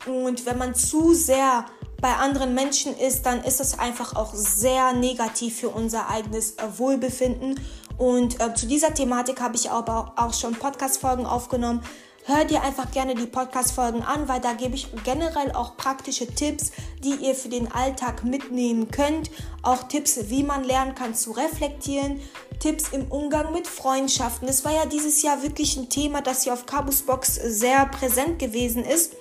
Und 0.06 0.44
wenn 0.44 0.58
man 0.58 0.74
zu 0.74 1.14
sehr 1.14 1.64
bei 2.02 2.14
anderen 2.16 2.52
Menschen 2.52 2.94
ist, 2.98 3.24
dann 3.24 3.42
ist 3.42 3.60
das 3.60 3.78
einfach 3.78 4.14
auch 4.14 4.34
sehr 4.34 4.92
negativ 4.92 5.60
für 5.60 5.70
unser 5.70 6.10
eigenes 6.10 6.58
äh, 6.58 6.64
Wohlbefinden. 6.76 7.58
Und 7.96 8.42
äh, 8.42 8.52
zu 8.52 8.66
dieser 8.66 8.92
Thematik 8.92 9.40
habe 9.40 9.56
ich 9.56 9.70
aber 9.70 10.12
auch 10.16 10.34
schon 10.34 10.54
Podcast-Folgen 10.54 11.24
aufgenommen. 11.24 11.82
Hör 12.28 12.44
dir 12.44 12.62
einfach 12.62 12.90
gerne 12.90 13.14
die 13.14 13.24
Podcast-Folgen 13.24 14.02
an, 14.02 14.28
weil 14.28 14.38
da 14.38 14.52
gebe 14.52 14.74
ich 14.74 14.86
generell 15.02 15.50
auch 15.52 15.78
praktische 15.78 16.26
Tipps, 16.26 16.72
die 17.02 17.14
ihr 17.26 17.34
für 17.34 17.48
den 17.48 17.72
Alltag 17.72 18.22
mitnehmen 18.22 18.90
könnt. 18.90 19.30
Auch 19.62 19.84
Tipps, 19.84 20.28
wie 20.28 20.42
man 20.42 20.62
lernen 20.62 20.94
kann 20.94 21.14
zu 21.14 21.30
reflektieren. 21.30 22.20
Tipps 22.60 22.90
im 22.90 23.10
Umgang 23.10 23.54
mit 23.54 23.66
Freundschaften. 23.66 24.46
Das 24.46 24.62
war 24.66 24.72
ja 24.72 24.84
dieses 24.84 25.22
Jahr 25.22 25.42
wirklich 25.42 25.78
ein 25.78 25.88
Thema, 25.88 26.20
das 26.20 26.42
hier 26.42 26.52
auf 26.52 26.66
Cabus 26.66 27.00
Box 27.00 27.34
sehr 27.36 27.86
präsent 27.86 28.38
gewesen 28.38 28.84
ist. 28.84 29.14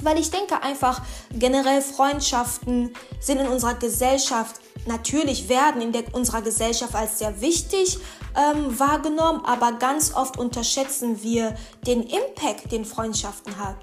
Weil 0.00 0.18
ich 0.18 0.30
denke 0.30 0.62
einfach, 0.62 1.00
generell 1.32 1.80
Freundschaften 1.80 2.92
sind 3.18 3.40
in 3.40 3.48
unserer 3.48 3.76
Gesellschaft 3.76 4.60
natürlich 4.86 5.48
werden 5.48 5.80
in 5.80 5.92
der, 5.92 6.04
unserer 6.12 6.42
Gesellschaft 6.42 6.94
als 6.94 7.18
sehr 7.18 7.40
wichtig 7.40 7.98
ähm, 8.36 8.78
wahrgenommen, 8.78 9.44
aber 9.44 9.72
ganz 9.72 10.14
oft 10.14 10.38
unterschätzen 10.38 11.22
wir 11.22 11.54
den 11.86 12.02
Impact, 12.02 12.70
den 12.70 12.84
Freundschaften 12.84 13.58
hat, 13.58 13.76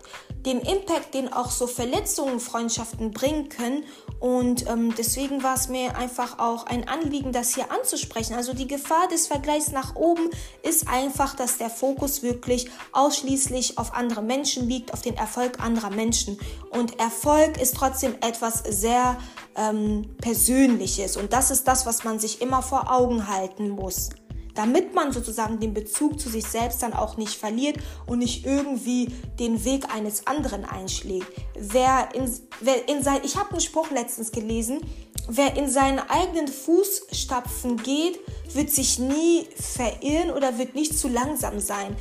den 0.46 0.60
Impact, 0.60 1.14
den 1.14 1.32
auch 1.32 1.50
so 1.50 1.68
Verletzungen 1.68 2.40
Freundschaften 2.40 3.12
bringen 3.12 3.50
können. 3.50 3.86
Und 4.20 4.68
ähm, 4.70 4.94
deswegen 4.98 5.42
war 5.42 5.56
es 5.56 5.70
mir 5.70 5.98
einfach 5.98 6.40
auch 6.40 6.66
ein 6.66 6.88
Anliegen, 6.88 7.32
das 7.32 7.56
hier 7.56 7.72
anzusprechen. 7.72 8.36
Also 8.36 8.54
die 8.54 8.68
Gefahr 8.68 9.08
des 9.08 9.28
Vergleichs 9.28 9.72
nach 9.72 9.96
oben 9.96 10.30
ist 10.62 10.88
einfach, 10.88 11.36
dass 11.36 11.58
der 11.58 11.70
Fokus 11.70 12.24
wirklich 12.24 12.70
ausschließlich 12.92 13.78
auf 13.78 13.94
andere 13.94 14.22
Menschen 14.22 14.68
liegt, 14.68 14.94
auf 14.94 15.02
den 15.02 15.16
Erfolg 15.16 15.60
anderer 15.60 15.90
Menschen. 15.90 16.38
Und 16.70 17.00
Erfolg 17.00 17.60
ist 17.60 17.76
trotzdem 17.76 18.16
etwas 18.22 18.64
sehr 18.68 19.18
ähm, 19.56 20.16
Persönliches. 20.22 21.18
Und 21.18 21.34
das 21.34 21.52
ist 21.52 21.68
das, 21.68 21.86
was 21.86 22.04
man 22.04 22.20
sich 22.20 22.42
immer 22.42 22.62
vor 22.62 22.92
Augen 22.92 23.28
halten 23.28 23.70
muss 23.70 24.10
damit 24.56 24.94
man 24.94 25.12
sozusagen 25.12 25.60
den 25.60 25.74
Bezug 25.74 26.20
zu 26.20 26.30
sich 26.30 26.46
selbst 26.46 26.82
dann 26.84 26.94
auch 26.94 27.18
nicht 27.18 27.36
verliert 27.36 27.78
und 28.06 28.20
nicht 28.20 28.46
irgendwie 28.46 29.08
den 29.40 29.64
Weg 29.66 29.94
eines 29.94 30.28
anderen 30.28 30.66
einschlägt. 30.66 31.28
Wer 31.58 32.10
in, 32.14 32.32
wer 32.62 32.88
in 32.88 33.04
sein, 33.04 33.22
ich 33.24 33.38
habe 33.38 33.52
einen 33.52 33.62
Spruch 33.62 33.90
letztens 33.92 34.32
gelesen, 34.32 34.82
wer 35.28 35.56
in 35.56 35.70
seinen 35.70 36.00
eigenen 36.00 36.48
Fußstapfen 36.48 37.78
geht, 37.78 38.20
wird 38.54 38.70
sich 38.70 39.00
nie 39.00 39.48
verirren 39.56 40.32
oder 40.32 40.58
wird 40.58 40.76
nicht 40.76 40.98
zu 40.98 41.08
langsam 41.08 41.60
sein. 41.60 41.96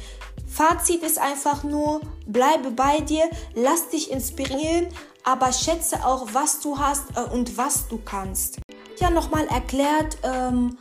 Fazit 0.47 1.03
ist 1.03 1.19
einfach 1.19 1.65
nur, 1.65 2.03
bleibe 2.27 2.73
bei 2.73 3.01
dir, 3.01 3.25
lass 3.55 3.89
dich 3.89 4.11
inspirieren, 4.11 4.89
aber 5.25 5.51
schätze 5.53 6.05
auch, 6.05 6.29
was 6.33 6.61
du 6.61 6.79
hast 6.79 7.17
äh, 7.17 7.23
und 7.33 7.57
was 7.57 7.89
du 7.89 7.99
kannst. 8.05 8.59
Ja, 8.99 9.09
nochmal 9.09 9.47
erklärt, 9.47 10.19
ähm, 10.23 10.77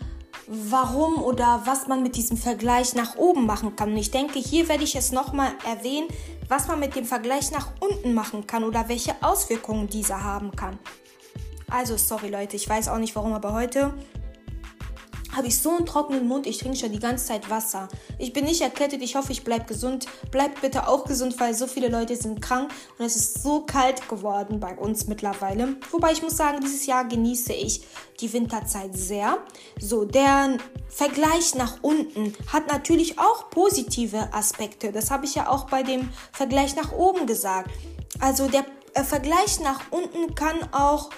warum 0.48 1.22
oder 1.24 1.62
was 1.66 1.88
man 1.88 2.04
mit 2.04 2.16
diesem 2.16 2.38
Vergleich 2.38 2.96
nach 2.96 3.16
oben 3.16 3.46
machen 3.46 3.76
kann. 3.76 3.92
Und 3.92 3.98
ich 3.98 4.12
denke, 4.12 4.40
hier 4.40 4.68
werde 4.70 4.84
ich 4.84 4.96
es 4.96 5.12
nochmal 5.12 5.52
erwähnen, 5.66 6.08
was 6.48 6.68
man 6.68 6.80
mit 6.80 6.96
dem 6.96 7.06
Vergleich 7.06 7.52
nach 7.52 7.70
unten 7.80 8.14
machen 8.14 8.48
kann 8.48 8.64
oder 8.64 8.90
welche 8.90 9.16
Auswirkungen 9.22 9.88
dieser 9.88 10.24
haben 10.24 10.52
kann. 10.56 10.78
Also, 11.70 11.96
sorry 11.96 12.30
Leute, 12.30 12.58
ich 12.58 12.68
weiß 12.68 12.90
auch 12.90 12.98
nicht 12.98 13.16
warum, 13.16 13.34
aber 13.34 13.54
heute 13.54 13.94
habe 15.36 15.48
ich 15.48 15.58
so 15.58 15.72
einen 15.72 15.86
trockenen 15.86 16.28
Mund, 16.28 16.48
ich 16.48 16.58
trinke 16.58 16.78
schon 16.78 16.92
die 16.92 17.00
ganze 17.00 17.26
Zeit 17.26 17.50
Wasser. 17.50 17.88
Ich 18.18 18.34
bin 18.34 18.46
nicht 18.46 18.62
erkältet, 18.62 19.02
ich 19.02 19.16
hoffe, 19.16 19.32
ich 19.32 19.44
bleibe 19.44 19.66
gesund. 19.66 20.06
Bleibt 20.32 20.62
bitte 20.62 20.88
auch 20.88 21.06
gesund, 21.06 21.40
weil 21.40 21.54
so 21.54 21.68
viele 21.68 21.88
Leute 21.88 22.16
sind 22.16 22.42
krank 22.42 22.72
und 22.98 23.06
es 23.06 23.16
ist 23.16 23.44
so 23.44 23.62
kalt 23.62 24.08
geworden 24.10 24.60
bei 24.60 24.76
uns 24.78 25.08
mittlerweile. 25.08 25.76
Wobei 25.92 26.12
ich 26.12 26.22
muss 26.22 26.38
sagen, 26.38 26.60
dieses 26.62 26.86
Jahr 26.86 27.06
genieße 27.06 27.54
ich 27.54 27.84
die 28.20 28.32
Winterzeit 28.34 28.96
sehr. 28.98 29.38
So, 29.80 30.06
der 30.06 30.58
Vergleich 30.90 31.56
nach 31.56 31.78
unten 31.82 32.34
hat 32.48 32.68
natürlich 32.68 33.18
auch 33.20 33.50
positive 33.50 34.34
Aspekte. 34.34 34.92
Das 34.92 35.12
habe 35.12 35.26
ich 35.26 35.36
ja 35.36 35.50
auch 35.50 35.66
bei 35.66 35.84
dem 35.84 36.10
Vergleich 36.32 36.76
nach 36.76 36.92
oben 36.92 37.26
gesagt. 37.26 37.72
Also 38.20 38.48
der 38.48 38.66
äh, 38.94 39.04
Vergleich 39.04 39.60
nach 39.62 39.80
unten 39.92 40.36
kann 40.36 40.58
auch 40.72 41.10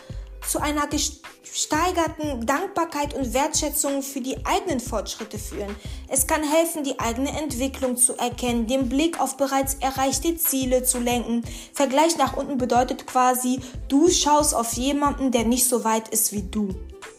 zu 0.47 0.61
einer 0.61 0.87
gesteigerten 0.87 2.45
Dankbarkeit 2.45 3.13
und 3.13 3.33
Wertschätzung 3.33 4.01
für 4.01 4.21
die 4.21 4.45
eigenen 4.45 4.79
Fortschritte 4.79 5.37
führen. 5.37 5.75
Es 6.07 6.27
kann 6.27 6.43
helfen, 6.43 6.83
die 6.83 6.99
eigene 6.99 7.29
Entwicklung 7.39 7.97
zu 7.97 8.17
erkennen, 8.17 8.67
den 8.67 8.89
Blick 8.89 9.19
auf 9.19 9.37
bereits 9.37 9.75
erreichte 9.75 10.35
Ziele 10.37 10.83
zu 10.83 10.99
lenken. 10.99 11.43
Vergleich 11.73 12.17
nach 12.17 12.35
unten 12.35 12.57
bedeutet 12.57 13.07
quasi, 13.07 13.59
du 13.87 14.09
schaust 14.09 14.55
auf 14.55 14.73
jemanden, 14.73 15.31
der 15.31 15.45
nicht 15.45 15.67
so 15.67 15.83
weit 15.83 16.09
ist 16.09 16.31
wie 16.33 16.43
du. 16.43 16.69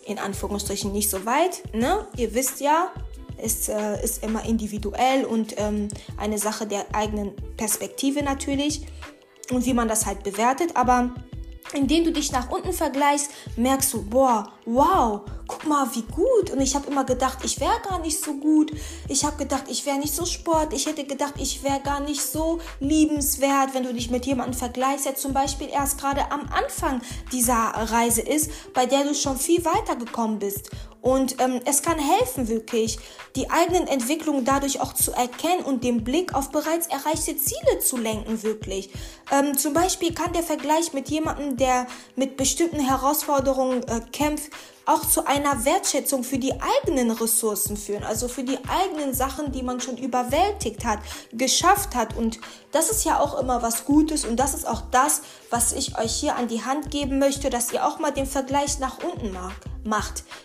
In 0.06 0.18
Anführungsstrichen 0.18 0.92
nicht 0.92 1.08
so 1.08 1.24
weit, 1.24 1.62
ne? 1.72 2.06
Ihr 2.16 2.34
wisst 2.34 2.60
ja, 2.60 2.92
es 3.38 3.68
äh, 3.68 4.02
ist 4.02 4.22
immer 4.22 4.44
individuell 4.44 5.24
und 5.24 5.54
ähm, 5.58 5.88
eine 6.16 6.38
Sache 6.38 6.66
der 6.66 6.86
eigenen 6.94 7.32
Perspektive 7.56 8.22
natürlich 8.22 8.86
und 9.50 9.66
wie 9.66 9.74
man 9.74 9.88
das 9.88 10.06
halt 10.06 10.22
bewertet, 10.22 10.76
aber 10.76 11.14
indem 11.73 12.04
du 12.04 12.12
dich 12.12 12.30
nach 12.33 12.50
unten 12.50 12.73
vergleichst, 12.73 13.30
merkst 13.56 13.92
du, 13.94 14.02
boah, 14.02 14.52
wow, 14.66 15.23
guck 15.47 15.66
mal, 15.66 15.87
wie 15.94 16.02
gut. 16.02 16.50
Und 16.50 16.61
ich 16.61 16.75
habe 16.75 16.90
immer 16.90 17.04
gedacht, 17.04 17.38
ich 17.44 17.61
wäre 17.61 17.80
gar 17.88 17.99
nicht 17.99 18.21
so 18.21 18.35
gut. 18.35 18.73
Ich 19.09 19.25
habe 19.25 19.37
gedacht, 19.37 19.64
ich 19.68 19.85
wäre 19.87 19.99
nicht 19.99 20.14
so 20.14 20.25
sport. 20.25 20.73
Ich 20.73 20.87
hätte 20.87 21.04
gedacht, 21.04 21.35
ich 21.38 21.62
wäre 21.62 21.80
gar 21.80 22.00
nicht 22.00 22.23
so 22.23 22.61
liebenswert, 22.80 23.75
wenn 23.75 23.85
du 23.85 23.92
dich 23.92 24.11
mit 24.11 24.26
jemandem 24.26 24.54
vergleichst, 24.54 25.06
der 25.06 25.16
zum 25.16 25.33
Beispiel 25.33 25.68
erst 25.68 25.99
gerade 25.99 26.30
am 26.30 26.49
Anfang 26.52 27.00
dieser 27.33 27.54
Reise 27.54 28.23
ist, 28.23 28.50
bei 28.73 28.87
der 28.87 29.04
du 29.04 29.14
schon 29.14 29.37
viel 29.37 29.64
weiter 29.64 29.97
gekommen 29.97 30.38
bist. 30.38 30.71
Und 31.04 31.38
ähm, 31.38 31.61
es 31.66 31.82
kann 31.82 31.99
helfen, 31.99 32.49
wirklich 32.49 32.99
die 33.37 33.50
eigenen 33.50 33.87
Entwicklungen 33.88 34.46
dadurch 34.46 34.80
auch 34.80 34.94
zu 34.94 35.12
erkennen 35.12 35.62
und 35.62 35.84
den 35.84 36.02
Blick 36.02 36.34
auf 36.34 36.50
bereits 36.50 36.87
erreichte 36.87 37.37
Ziele 37.37 37.78
zu 37.78 37.99
lenken, 37.99 38.42
wirklich. 38.42 38.88
Ähm, 39.30 39.58
zum 39.58 39.75
Beispiel 39.75 40.14
kann 40.14 40.32
der 40.32 40.42
Vergleich 40.42 40.94
mit 40.94 41.11
jemandem, 41.11 41.58
der 41.58 41.87
mit 42.16 42.38
bestimmten 42.38 42.80
Herausforderungen 42.80 43.82
äh, 43.82 44.00
kämpft, 44.12 44.50
auch 44.87 45.06
zu 45.06 45.26
einer 45.26 45.66
Wertschätzung 45.66 46.25
für 46.25 46.38
die 46.38 46.54
eigenen 46.54 47.11
Ressourcen 47.11 47.76
führen, 47.76 48.04
also 48.04 48.26
für 48.26 48.42
die 48.42 48.58
eigenen 48.66 49.12
Sachen, 49.12 49.52
die 49.52 49.62
man 49.62 49.82
schon 49.82 49.99
überwältigt 49.99 50.87
hat, 50.87 51.00
geschafft 51.34 51.94
hat. 51.94 52.16
Und 52.16 52.40
das 52.73 52.90
ist 52.90 53.04
ja 53.04 53.20
auch 53.20 53.38
immer 53.38 53.61
was 53.61 53.84
Gutes 53.84 54.25
und 54.25 54.37
das 54.40 54.54
ist 54.54 54.66
auch 54.66 54.80
das, 54.90 55.20
was 55.50 55.75
ich 55.75 55.99
euch 55.99 56.14
hier 56.14 56.37
an 56.37 56.49
die 56.49 56.64
Hand 56.64 56.90
geben 56.90 57.18
möchte, 57.18 57.50
dass 57.50 57.70
ihr 57.75 57.87
auch 57.87 57.99
mal 57.99 58.11
den 58.11 58.26
Vergleich 58.26 58.78
nach 58.78 59.04
unten 59.04 59.30
macht. 59.30 59.73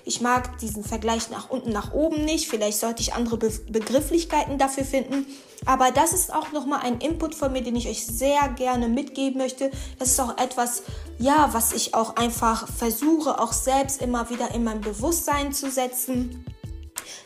Ich 0.05 0.22
mag 0.22 0.58
diesen 0.60 0.84
Vergleich 0.84 1.29
nach 1.29 1.50
unten, 1.50 1.72
nach 1.72 1.93
oben 1.93 2.25
nicht. 2.25 2.48
Vielleicht 2.48 2.79
sollte 2.79 3.01
ich 3.01 3.13
andere 3.13 3.38
Be 3.38 3.50
Begrifflichkeiten 3.69 4.58
dafür 4.58 4.86
finden. 4.86 5.25
Aber 5.65 5.91
das 5.91 6.13
ist 6.13 6.34
auch 6.34 6.51
nochmal 6.51 6.81
ein 6.84 7.00
Input 7.00 7.36
von 7.36 7.51
mir, 7.51 7.62
den 7.62 7.75
ich 7.75 7.88
euch 7.88 8.05
sehr 8.05 8.50
gerne 8.50 8.88
mitgeben 8.88 9.39
möchte. 9.39 9.72
Das 9.98 10.10
ist 10.10 10.19
auch 10.19 10.38
etwas, 10.38 10.84
ja, 11.17 11.50
was 11.51 11.74
ich 11.74 11.93
auch 11.93 12.15
einfach 12.15 12.67
versuche, 12.67 13.39
auch 13.39 13.53
selbst 13.53 14.01
immer 14.01 14.29
wieder 14.29 14.53
in 14.53 14.63
mein 14.63 14.81
Bewusstsein 14.81 15.53
zu 15.53 15.69
setzen 15.69 16.46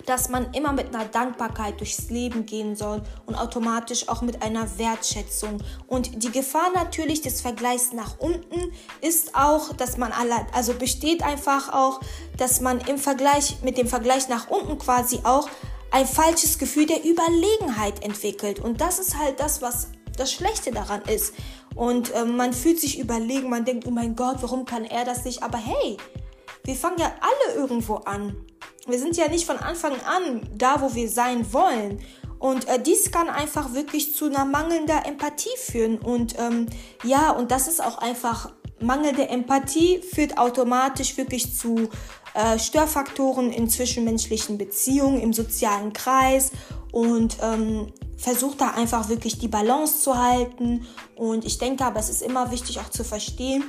dass 0.06 0.30
man 0.30 0.54
immer 0.54 0.74
mit 0.74 0.94
einer 0.94 1.06
Dankbarkeit 1.06 1.80
durchs 1.80 2.10
Leben 2.10 2.46
gehen 2.46 2.76
soll 2.76 3.02
und 3.26 3.36
automatisch 3.36 4.10
auch 4.10 4.22
mit 4.22 4.42
einer 4.42 4.78
Wertschätzung. 4.78 5.62
Und 5.88 6.24
die 6.24 6.32
Gefahr 6.32 6.72
natürlich 6.74 7.22
des 7.22 7.42
Vergleichs 7.42 7.94
nach 7.94 8.20
unten 8.20 8.72
ist 9.02 9.36
auch, 9.36 9.74
dass 9.74 9.98
man 9.98 10.12
alle, 10.12 10.48
also 10.54 10.74
besteht 10.74 11.24
einfach 11.24 11.74
auch, 11.74 12.02
dass 12.38 12.62
man 12.62 12.80
im 12.82 12.98
Vergleich 12.98 13.58
mit 13.64 13.78
dem 13.78 13.88
Vergleich 13.88 14.30
nach 14.30 14.50
unten 14.50 14.78
quasi 14.78 15.20
auch 15.24 15.48
ein 15.92 16.08
falsches 16.08 16.58
Gefühl 16.58 16.88
der 16.88 17.06
Überlegenheit 17.06 18.04
entwickelt. 18.04 18.60
Und 18.60 18.82
das 18.82 19.00
ist 19.00 19.18
halt 19.18 19.40
das, 19.40 19.62
was 19.62 19.90
das 20.18 20.32
Schlechte 20.32 20.72
daran 20.72 21.02
ist. 21.04 21.34
Und 21.76 22.14
äh, 22.14 22.26
man 22.26 22.54
fühlt 22.54 22.80
sich 22.80 23.00
überlegen, 23.00 23.50
man 23.50 23.66
denkt, 23.66 23.86
oh 23.88 23.92
mein 23.92 24.16
Gott, 24.16 24.38
warum 24.42 24.66
kann 24.66 24.86
er 24.86 25.06
das 25.06 25.26
nicht? 25.26 25.44
Aber 25.44 25.58
hey, 25.58 25.98
wir 26.64 26.76
fangen 26.76 27.00
ja 27.00 27.12
alle 27.20 27.56
irgendwo 27.56 27.96
an. 27.96 28.36
Wir 28.86 29.00
sind 29.00 29.16
ja 29.16 29.28
nicht 29.30 29.46
von 29.46 29.58
Anfang 29.58 29.94
an 30.02 30.42
da, 30.56 30.82
wo 30.82 30.94
wir 30.94 31.10
sein 31.10 31.54
wollen. 31.54 32.02
Und 32.40 32.68
äh, 32.68 32.82
dies 32.82 33.12
kann 33.12 33.30
einfach 33.30 33.74
wirklich 33.74 34.14
zu 34.16 34.26
einer 34.26 34.44
mangelnder 34.44 35.06
Empathie 35.06 35.56
führen. 35.58 36.00
Und 36.00 36.38
ähm, 36.38 36.68
ja, 37.04 37.32
und 37.32 37.52
das 37.52 37.68
ist 37.68 37.82
auch 37.82 38.00
einfach 38.00 38.52
mangelnde 38.82 39.30
Empathie 39.30 40.02
führt 40.02 40.38
automatisch 40.38 41.16
wirklich 41.18 41.56
zu 41.56 41.90
äh, 42.34 42.60
Störfaktoren 42.60 43.52
in 43.52 43.70
zwischenmenschlichen 43.70 44.58
Beziehungen, 44.58 45.22
im 45.22 45.34
sozialen 45.34 45.94
Kreis 45.94 46.52
und 46.92 47.38
ähm, 47.42 47.94
versucht 48.18 48.62
da 48.62 48.72
einfach 48.72 49.10
wirklich 49.10 49.40
die 49.40 49.48
Balance 49.48 50.02
zu 50.02 50.18
halten. 50.18 50.86
Und 51.16 51.46
ich 51.46 51.58
denke 51.58 51.86
aber, 51.86 52.00
es 52.00 52.10
ist 52.10 52.22
immer 52.22 52.52
wichtig 52.52 52.80
auch 52.80 52.90
zu 52.90 53.04
verstehen, 53.04 53.64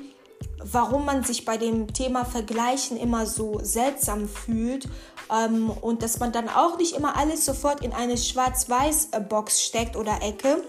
warum 0.58 1.04
man 1.04 1.24
sich 1.24 1.44
bei 1.44 1.56
dem 1.56 1.92
Thema 1.92 2.24
Vergleichen 2.24 2.96
immer 2.96 3.26
so 3.26 3.60
seltsam 3.62 4.28
fühlt 4.28 4.88
ähm, 5.30 5.70
und 5.70 6.02
dass 6.02 6.18
man 6.18 6.32
dann 6.32 6.48
auch 6.48 6.78
nicht 6.78 6.96
immer 6.96 7.16
alles 7.16 7.44
sofort 7.44 7.82
in 7.82 7.92
eine 7.92 8.16
Schwarz-Weiß-Box 8.16 9.62
steckt 9.62 9.96
oder 9.96 10.22
Ecke, 10.22 10.62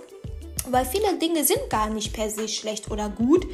weil 0.71 0.85
viele 0.85 1.17
Dinge 1.17 1.43
sind 1.43 1.69
gar 1.69 1.89
nicht 1.89 2.13
per 2.13 2.29
se 2.29 2.47
schlecht 2.47 2.91
oder 2.91 3.09
gut. 3.09 3.45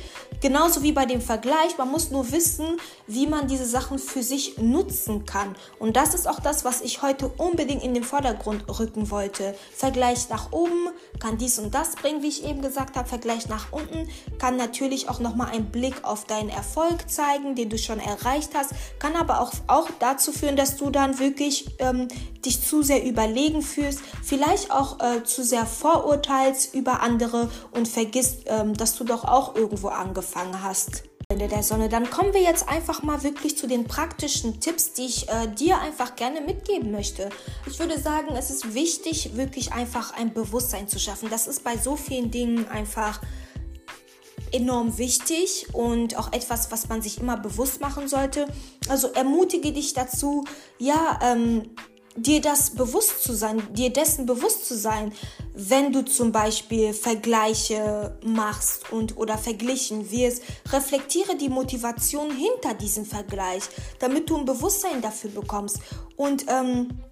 Genauso 0.41 0.81
wie 0.81 0.91
bei 0.91 1.05
dem 1.05 1.21
Vergleich. 1.21 1.77
Man 1.77 1.91
muss 1.91 2.09
nur 2.09 2.31
wissen, 2.31 2.65
wie 3.07 3.27
man 3.27 3.47
diese 3.47 3.65
Sachen 3.65 3.99
für 3.99 4.23
sich 4.23 4.57
nutzen 4.57 5.25
kann. 5.25 5.55
Und 5.79 5.95
das 5.95 6.13
ist 6.13 6.27
auch 6.27 6.39
das, 6.39 6.65
was 6.65 6.81
ich 6.81 7.01
heute 7.01 7.27
unbedingt 7.27 7.83
in 7.83 7.93
den 7.93 8.03
Vordergrund 8.03 8.65
rücken 8.79 9.11
wollte. 9.11 9.55
Vergleich 9.75 10.29
nach 10.29 10.51
oben 10.51 10.89
kann 11.19 11.37
dies 11.37 11.59
und 11.59 11.73
das 11.73 11.95
bringen, 11.95 12.23
wie 12.23 12.29
ich 12.29 12.43
eben 12.43 12.61
gesagt 12.61 12.95
habe. 12.95 13.07
Vergleich 13.07 13.47
nach 13.49 13.71
unten 13.71 14.09
kann 14.39 14.57
natürlich 14.57 15.09
auch 15.09 15.19
nochmal 15.19 15.49
einen 15.51 15.71
Blick 15.71 16.03
auf 16.03 16.25
deinen 16.25 16.49
Erfolg 16.49 17.09
zeigen, 17.09 17.55
den 17.55 17.69
du 17.69 17.77
schon 17.77 17.99
erreicht 17.99 18.51
hast. 18.55 18.71
Kann 18.99 19.15
aber 19.15 19.41
auch, 19.41 19.51
auch 19.67 19.89
dazu 19.99 20.31
führen, 20.31 20.55
dass 20.55 20.77
du 20.77 20.89
dann 20.89 21.19
wirklich 21.19 21.67
ähm, 21.79 22.07
dich 22.45 22.63
zu 22.63 22.81
sehr 22.81 23.03
überlegen 23.03 23.61
fühlst. 23.61 24.01
Vielleicht 24.23 24.71
auch 24.71 24.99
äh, 24.99 25.23
zu 25.23 25.43
sehr 25.43 25.65
vorurteilst 25.65 26.73
über 26.73 27.00
andere 27.01 27.49
und 27.71 27.87
vergisst, 27.87 28.43
ähm, 28.45 28.73
dass 28.73 28.95
du 28.95 29.03
doch 29.03 29.25
auch 29.25 29.55
irgendwo 29.55 29.89
angefangen 29.89 30.63
hast. 30.63 31.03
Ende 31.31 31.47
der 31.47 31.63
Sonne. 31.63 31.87
Dann 31.87 32.09
kommen 32.09 32.33
wir 32.33 32.41
jetzt 32.41 32.67
einfach 32.67 33.03
mal 33.03 33.23
wirklich 33.23 33.57
zu 33.57 33.65
den 33.65 33.85
praktischen 33.85 34.59
Tipps, 34.59 34.93
die 34.93 35.05
ich 35.05 35.29
äh, 35.29 35.47
dir 35.47 35.79
einfach 35.79 36.17
gerne 36.17 36.41
mitgeben 36.41 36.91
möchte. 36.91 37.29
Ich 37.65 37.79
würde 37.79 37.99
sagen, 37.99 38.35
es 38.35 38.49
ist 38.49 38.73
wichtig, 38.73 39.37
wirklich 39.37 39.71
einfach 39.71 40.13
ein 40.13 40.33
Bewusstsein 40.33 40.89
zu 40.89 40.99
schaffen. 40.99 41.29
Das 41.29 41.47
ist 41.47 41.63
bei 41.63 41.77
so 41.77 41.95
vielen 41.95 42.31
Dingen 42.31 42.67
einfach 42.67 43.21
enorm 44.51 44.97
wichtig 44.97 45.67
und 45.73 46.17
auch 46.17 46.33
etwas, 46.33 46.71
was 46.71 46.89
man 46.89 47.01
sich 47.01 47.19
immer 47.19 47.37
bewusst 47.37 47.79
machen 47.79 48.09
sollte. 48.09 48.47
Also 48.89 49.07
ermutige 49.13 49.71
dich 49.71 49.93
dazu, 49.93 50.43
ja, 50.77 51.17
ähm, 51.23 51.69
dir 52.15 52.41
das 52.41 52.71
bewusst 52.71 53.23
zu 53.23 53.33
sein, 53.33 53.61
dir 53.73 53.91
dessen 53.91 54.25
bewusst 54.25 54.67
zu 54.67 54.75
sein, 54.75 55.13
wenn 55.53 55.91
du 55.91 56.03
zum 56.03 56.31
Beispiel 56.31 56.93
Vergleiche 56.93 58.17
machst 58.23 58.91
und 58.91 59.17
oder 59.17 59.37
verglichen 59.37 60.11
wirst, 60.11 60.43
reflektiere 60.71 61.35
die 61.35 61.49
Motivation 61.49 62.29
hinter 62.31 62.73
diesem 62.73 63.05
Vergleich, 63.05 63.63
damit 63.99 64.29
du 64.29 64.37
ein 64.37 64.45
Bewusstsein 64.45 65.01
dafür 65.01 65.31
bekommst. 65.31 65.79
Und 66.15 66.45
ähm, 66.47 66.89
äh, 66.89 67.10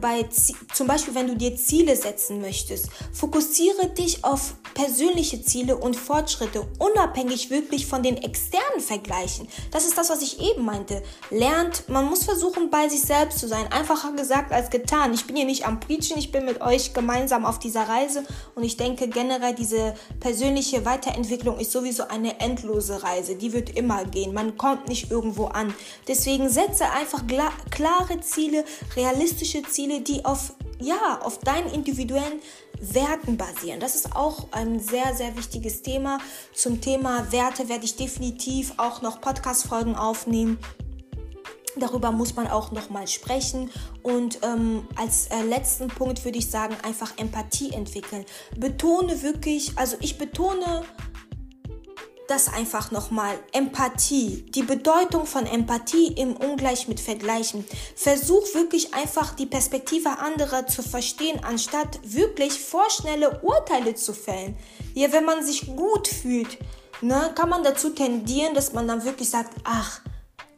bei 0.00 0.28
zum 0.72 0.86
Beispiel, 0.86 1.14
wenn 1.14 1.28
du 1.28 1.36
dir 1.36 1.56
Ziele 1.56 1.96
setzen 1.96 2.40
möchtest, 2.40 2.88
fokussiere 3.12 3.88
dich 3.88 4.24
auf 4.24 4.54
persönliche 4.74 5.42
Ziele 5.42 5.76
und 5.76 5.96
Fortschritte, 5.96 6.66
unabhängig 6.78 7.50
wirklich 7.50 7.86
von 7.86 8.02
den 8.02 8.16
externen 8.16 8.80
Vergleichen. 8.80 9.48
Das 9.70 9.84
ist 9.84 9.96
das, 9.96 10.10
was 10.10 10.22
ich 10.22 10.40
eben 10.40 10.64
meinte. 10.64 11.02
Lernt, 11.30 11.88
man 11.88 12.06
muss 12.06 12.24
versuchen, 12.24 12.70
bei 12.70 12.88
sich 12.88 13.02
selbst 13.02 13.38
zu 13.38 13.48
sein. 13.48 13.70
Einfacher 13.72 14.12
gesagt 14.12 14.52
als 14.52 14.70
getan. 14.70 15.14
Ich 15.14 15.26
bin 15.26 15.36
hier 15.36 15.44
nicht 15.44 15.66
am 15.66 15.80
Preachen, 15.80 16.18
ich 16.18 16.32
bin 16.32 16.44
mit 16.44 16.60
euch 16.60 16.92
gemeinsam 16.92 17.44
auf 17.44 17.58
dieser 17.58 17.88
Reise 17.88 18.24
und 18.54 18.64
ich 18.64 18.76
denke 18.76 19.08
generell, 19.08 19.54
diese 19.54 19.94
persönliche 20.20 20.84
Weiterentwicklung 20.84 21.58
ist 21.58 21.72
sowieso 21.72 22.08
eine 22.08 22.40
endlose 22.40 23.02
Reise. 23.02 23.36
Die 23.36 23.52
wird 23.52 23.76
immer 23.76 24.04
gehen. 24.04 24.34
Man 24.34 24.56
kommt 24.56 24.88
nicht 24.88 25.10
irgendwo 25.10 25.46
an. 25.46 25.74
Deswegen 26.08 26.48
setze 26.48 26.90
einfach 26.90 27.22
klare 27.70 28.20
Ziele, 28.20 28.64
realistische 28.96 29.62
Ziele, 29.68 30.00
die 30.00 30.24
auf 30.24 30.54
ja, 30.80 31.20
auf 31.22 31.38
deinen 31.38 31.70
individuellen 31.72 32.40
Werten 32.80 33.36
basieren. 33.36 33.80
Das 33.80 33.94
ist 33.94 34.14
auch 34.14 34.48
ein 34.52 34.80
sehr, 34.80 35.14
sehr 35.14 35.36
wichtiges 35.36 35.82
Thema. 35.82 36.18
Zum 36.52 36.80
Thema 36.80 37.30
Werte 37.32 37.68
werde 37.68 37.84
ich 37.84 37.96
definitiv 37.96 38.74
auch 38.76 39.00
noch 39.00 39.20
Podcast-Folgen 39.20 39.96
aufnehmen. 39.96 40.58
Darüber 41.76 42.12
muss 42.12 42.36
man 42.36 42.46
auch 42.46 42.70
nochmal 42.70 43.08
sprechen. 43.08 43.70
Und 44.02 44.38
ähm, 44.42 44.86
als 44.96 45.26
äh, 45.28 45.42
letzten 45.42 45.88
Punkt 45.88 46.24
würde 46.24 46.38
ich 46.38 46.50
sagen, 46.50 46.76
einfach 46.82 47.16
Empathie 47.16 47.72
entwickeln. 47.72 48.24
Betone 48.56 49.22
wirklich, 49.22 49.72
also 49.76 49.96
ich 50.00 50.18
betone 50.18 50.84
das 52.28 52.52
einfach 52.52 52.90
nochmal. 52.90 53.38
Empathie. 53.52 54.46
Die 54.50 54.62
Bedeutung 54.62 55.26
von 55.26 55.46
Empathie 55.46 56.08
im 56.08 56.36
Ungleich 56.36 56.88
mit 56.88 57.00
Vergleichen. 57.00 57.64
Versuch 57.96 58.54
wirklich 58.54 58.94
einfach 58.94 59.34
die 59.34 59.46
Perspektive 59.46 60.18
anderer 60.18 60.66
zu 60.66 60.82
verstehen, 60.82 61.40
anstatt 61.44 62.00
wirklich 62.02 62.52
vorschnelle 62.52 63.40
Urteile 63.40 63.94
zu 63.94 64.12
fällen. 64.12 64.56
Ja, 64.94 65.12
wenn 65.12 65.24
man 65.24 65.44
sich 65.44 65.66
gut 65.66 66.08
fühlt, 66.08 66.58
ne, 67.00 67.32
kann 67.34 67.48
man 67.48 67.62
dazu 67.62 67.90
tendieren, 67.90 68.54
dass 68.54 68.72
man 68.72 68.88
dann 68.88 69.04
wirklich 69.04 69.28
sagt, 69.28 69.54
ach, 69.64 70.00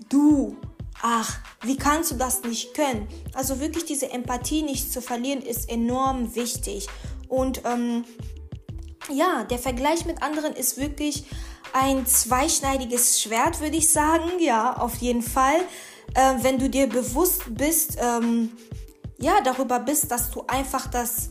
du, 0.08 0.56
ach, 1.02 1.38
wie 1.62 1.76
kannst 1.76 2.12
du 2.12 2.14
das 2.16 2.42
nicht 2.42 2.74
können? 2.74 3.08
Also 3.34 3.60
wirklich 3.60 3.84
diese 3.84 4.10
Empathie 4.10 4.62
nicht 4.62 4.92
zu 4.92 5.00
verlieren, 5.00 5.42
ist 5.42 5.68
enorm 5.68 6.34
wichtig. 6.34 6.86
Und 7.28 7.62
ähm, 7.64 8.04
ja, 9.12 9.44
der 9.44 9.58
Vergleich 9.58 10.04
mit 10.04 10.22
anderen 10.22 10.54
ist 10.54 10.78
wirklich 10.78 11.24
ein 11.78 12.06
zweischneidiges 12.06 13.20
Schwert, 13.20 13.60
würde 13.60 13.76
ich 13.76 13.90
sagen. 13.92 14.40
Ja, 14.40 14.78
auf 14.78 14.96
jeden 14.96 15.22
Fall. 15.22 15.56
Äh, 16.14 16.34
wenn 16.42 16.58
du 16.58 16.70
dir 16.70 16.88
bewusst 16.88 17.42
bist, 17.50 17.98
ähm, 18.00 18.52
ja, 19.18 19.40
darüber 19.44 19.78
bist, 19.78 20.10
dass 20.10 20.30
du 20.30 20.42
einfach 20.46 20.86
das, 20.86 21.30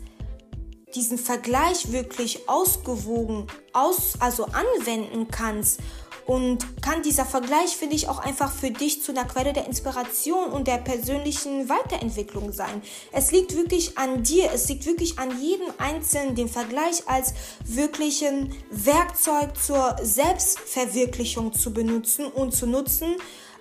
diesen 0.93 1.17
Vergleich 1.17 1.91
wirklich 1.91 2.47
ausgewogen, 2.47 3.47
aus, 3.73 4.13
also 4.19 4.45
anwenden 4.45 5.27
kannst 5.29 5.79
und 6.25 6.81
kann 6.81 7.03
dieser 7.03 7.25
Vergleich, 7.25 7.77
finde 7.77 7.95
ich, 7.95 8.09
auch 8.09 8.19
einfach 8.19 8.51
für 8.51 8.71
dich 8.71 9.03
zu 9.03 9.11
einer 9.11 9.25
Quelle 9.25 9.53
der 9.53 9.67
Inspiration 9.67 10.49
und 10.49 10.67
der 10.67 10.77
persönlichen 10.77 11.69
Weiterentwicklung 11.69 12.51
sein. 12.51 12.81
Es 13.11 13.31
liegt 13.31 13.55
wirklich 13.55 13.97
an 13.97 14.23
dir, 14.23 14.49
es 14.53 14.67
liegt 14.67 14.85
wirklich 14.85 15.19
an 15.19 15.39
jedem 15.39 15.67
Einzelnen, 15.77 16.35
den 16.35 16.49
Vergleich 16.49 17.07
als 17.07 17.33
wirklichen 17.63 18.55
Werkzeug 18.71 19.55
zur 19.57 19.95
Selbstverwirklichung 20.01 21.53
zu 21.53 21.73
benutzen 21.73 22.25
und 22.25 22.53
zu 22.53 22.65
nutzen 22.65 23.15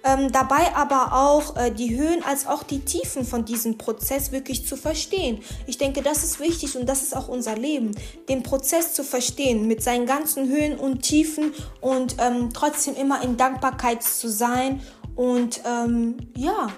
ähm, 0.04 0.30
dabei 0.30 0.74
aber 0.76 1.12
auch 1.12 1.56
äh, 1.56 1.70
die 1.70 1.96
Höhen 1.96 2.22
als 2.22 2.46
auch 2.46 2.62
die 2.62 2.80
Tiefen 2.80 3.24
von 3.24 3.44
diesem 3.44 3.78
Prozess 3.78 4.32
wirklich 4.32 4.66
zu 4.66 4.76
verstehen. 4.76 5.40
Ich 5.66 5.78
denke, 5.78 6.02
das 6.02 6.22
ist 6.22 6.40
wichtig 6.40 6.76
und 6.76 6.86
das 6.86 7.02
ist 7.02 7.16
auch 7.16 7.28
unser 7.28 7.56
Leben, 7.56 7.92
den 8.28 8.42
Prozess 8.42 8.94
zu 8.94 9.02
verstehen 9.02 9.66
mit 9.66 9.82
seinen 9.82 10.06
ganzen 10.06 10.48
Höhen 10.48 10.78
und 10.78 11.02
Tiefen 11.02 11.52
und 11.80 12.16
ähm, 12.18 12.50
trotzdem 12.52 12.94
immer 12.94 13.22
in 13.22 13.36
Dankbarkeit 13.36 14.02
zu 14.02 14.28
sein 14.28 14.82
und 15.16 15.60
ähm, 15.66 16.16
ja, 16.36 16.68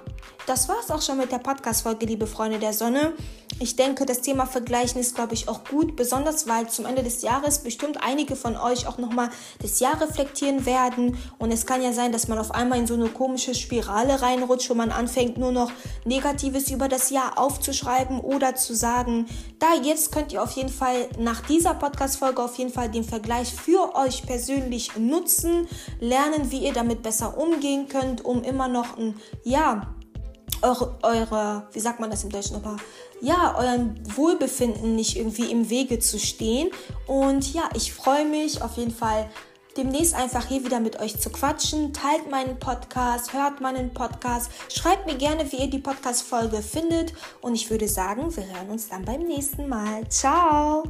das 0.46 0.68
war 0.68 0.76
es 0.82 0.90
auch 0.90 1.02
schon 1.02 1.18
mit 1.18 1.32
der 1.32 1.38
Podcast-Folge, 1.38 2.06
liebe 2.06 2.26
Freunde 2.26 2.58
der 2.58 2.72
Sonne. 2.72 3.12
Ich 3.58 3.74
denke, 3.74 4.06
das 4.06 4.20
Thema 4.20 4.46
Vergleichen 4.46 5.00
ist, 5.00 5.14
glaube 5.14 5.34
ich, 5.34 5.48
auch 5.48 5.64
gut, 5.64 5.96
besonders 5.96 6.46
weil 6.46 6.68
zum 6.68 6.84
Ende 6.84 7.02
des 7.02 7.22
Jahres 7.22 7.60
bestimmt 7.60 7.98
einige 8.02 8.36
von 8.36 8.56
euch 8.56 8.86
auch 8.86 8.98
nochmal 8.98 9.30
das 9.60 9.80
Jahr 9.80 10.00
reflektieren 10.00 10.66
werden. 10.66 11.16
Und 11.38 11.50
es 11.50 11.66
kann 11.66 11.82
ja 11.82 11.92
sein, 11.92 12.12
dass 12.12 12.28
man 12.28 12.38
auf 12.38 12.52
einmal 12.52 12.78
in 12.78 12.86
so 12.86 12.94
eine 12.94 13.08
komische 13.08 13.54
Spirale 13.54 14.22
reinrutscht, 14.22 14.70
wo 14.70 14.74
man 14.74 14.92
anfängt, 14.92 15.36
nur 15.36 15.52
noch 15.52 15.72
Negatives 16.04 16.70
über 16.70 16.88
das 16.88 17.10
Jahr 17.10 17.38
aufzuschreiben 17.38 18.20
oder 18.20 18.54
zu 18.54 18.74
sagen, 18.74 19.26
da 19.58 19.74
jetzt 19.82 20.12
könnt 20.12 20.32
ihr 20.32 20.42
auf 20.42 20.52
jeden 20.52 20.68
Fall 20.68 21.08
nach 21.18 21.40
dieser 21.40 21.74
Podcast-Folge 21.74 22.42
auf 22.42 22.56
jeden 22.58 22.72
Fall 22.72 22.90
den 22.90 23.04
Vergleich 23.04 23.52
für 23.52 23.96
euch 23.96 24.22
persönlich 24.24 24.96
nutzen, 24.96 25.66
lernen, 25.98 26.50
wie 26.50 26.58
ihr 26.58 26.72
damit 26.72 27.02
besser 27.02 27.36
umgehen 27.38 27.88
könnt, 27.88 28.24
um 28.24 28.42
immer 28.44 28.68
noch 28.68 28.96
ein, 28.98 29.14
ja, 29.42 29.95
eure, 30.62 30.96
eure, 31.02 31.68
wie 31.72 31.80
sagt 31.80 32.00
man 32.00 32.10
das 32.10 32.24
im 32.24 32.30
Deutschen 32.30 32.56
nochmal? 32.56 32.76
Ja, 33.20 33.56
eurem 33.58 33.94
Wohlbefinden 34.16 34.94
nicht 34.94 35.16
irgendwie 35.16 35.50
im 35.50 35.70
Wege 35.70 35.98
zu 35.98 36.18
stehen. 36.18 36.70
Und 37.06 37.52
ja, 37.52 37.68
ich 37.74 37.92
freue 37.92 38.24
mich 38.24 38.62
auf 38.62 38.76
jeden 38.76 38.92
Fall 38.94 39.28
demnächst 39.76 40.14
einfach 40.14 40.46
hier 40.46 40.64
wieder 40.64 40.80
mit 40.80 41.00
euch 41.00 41.20
zu 41.20 41.30
quatschen. 41.30 41.92
Teilt 41.92 42.30
meinen 42.30 42.58
Podcast, 42.58 43.32
hört 43.32 43.60
meinen 43.60 43.92
Podcast, 43.92 44.50
schreibt 44.68 45.06
mir 45.06 45.16
gerne, 45.16 45.50
wie 45.52 45.56
ihr 45.56 45.70
die 45.70 45.78
Podcast-Folge 45.78 46.62
findet. 46.62 47.12
Und 47.40 47.54
ich 47.54 47.70
würde 47.70 47.88
sagen, 47.88 48.34
wir 48.34 48.46
hören 48.46 48.70
uns 48.70 48.88
dann 48.88 49.04
beim 49.04 49.22
nächsten 49.22 49.68
Mal. 49.68 50.08
Ciao! 50.08 50.84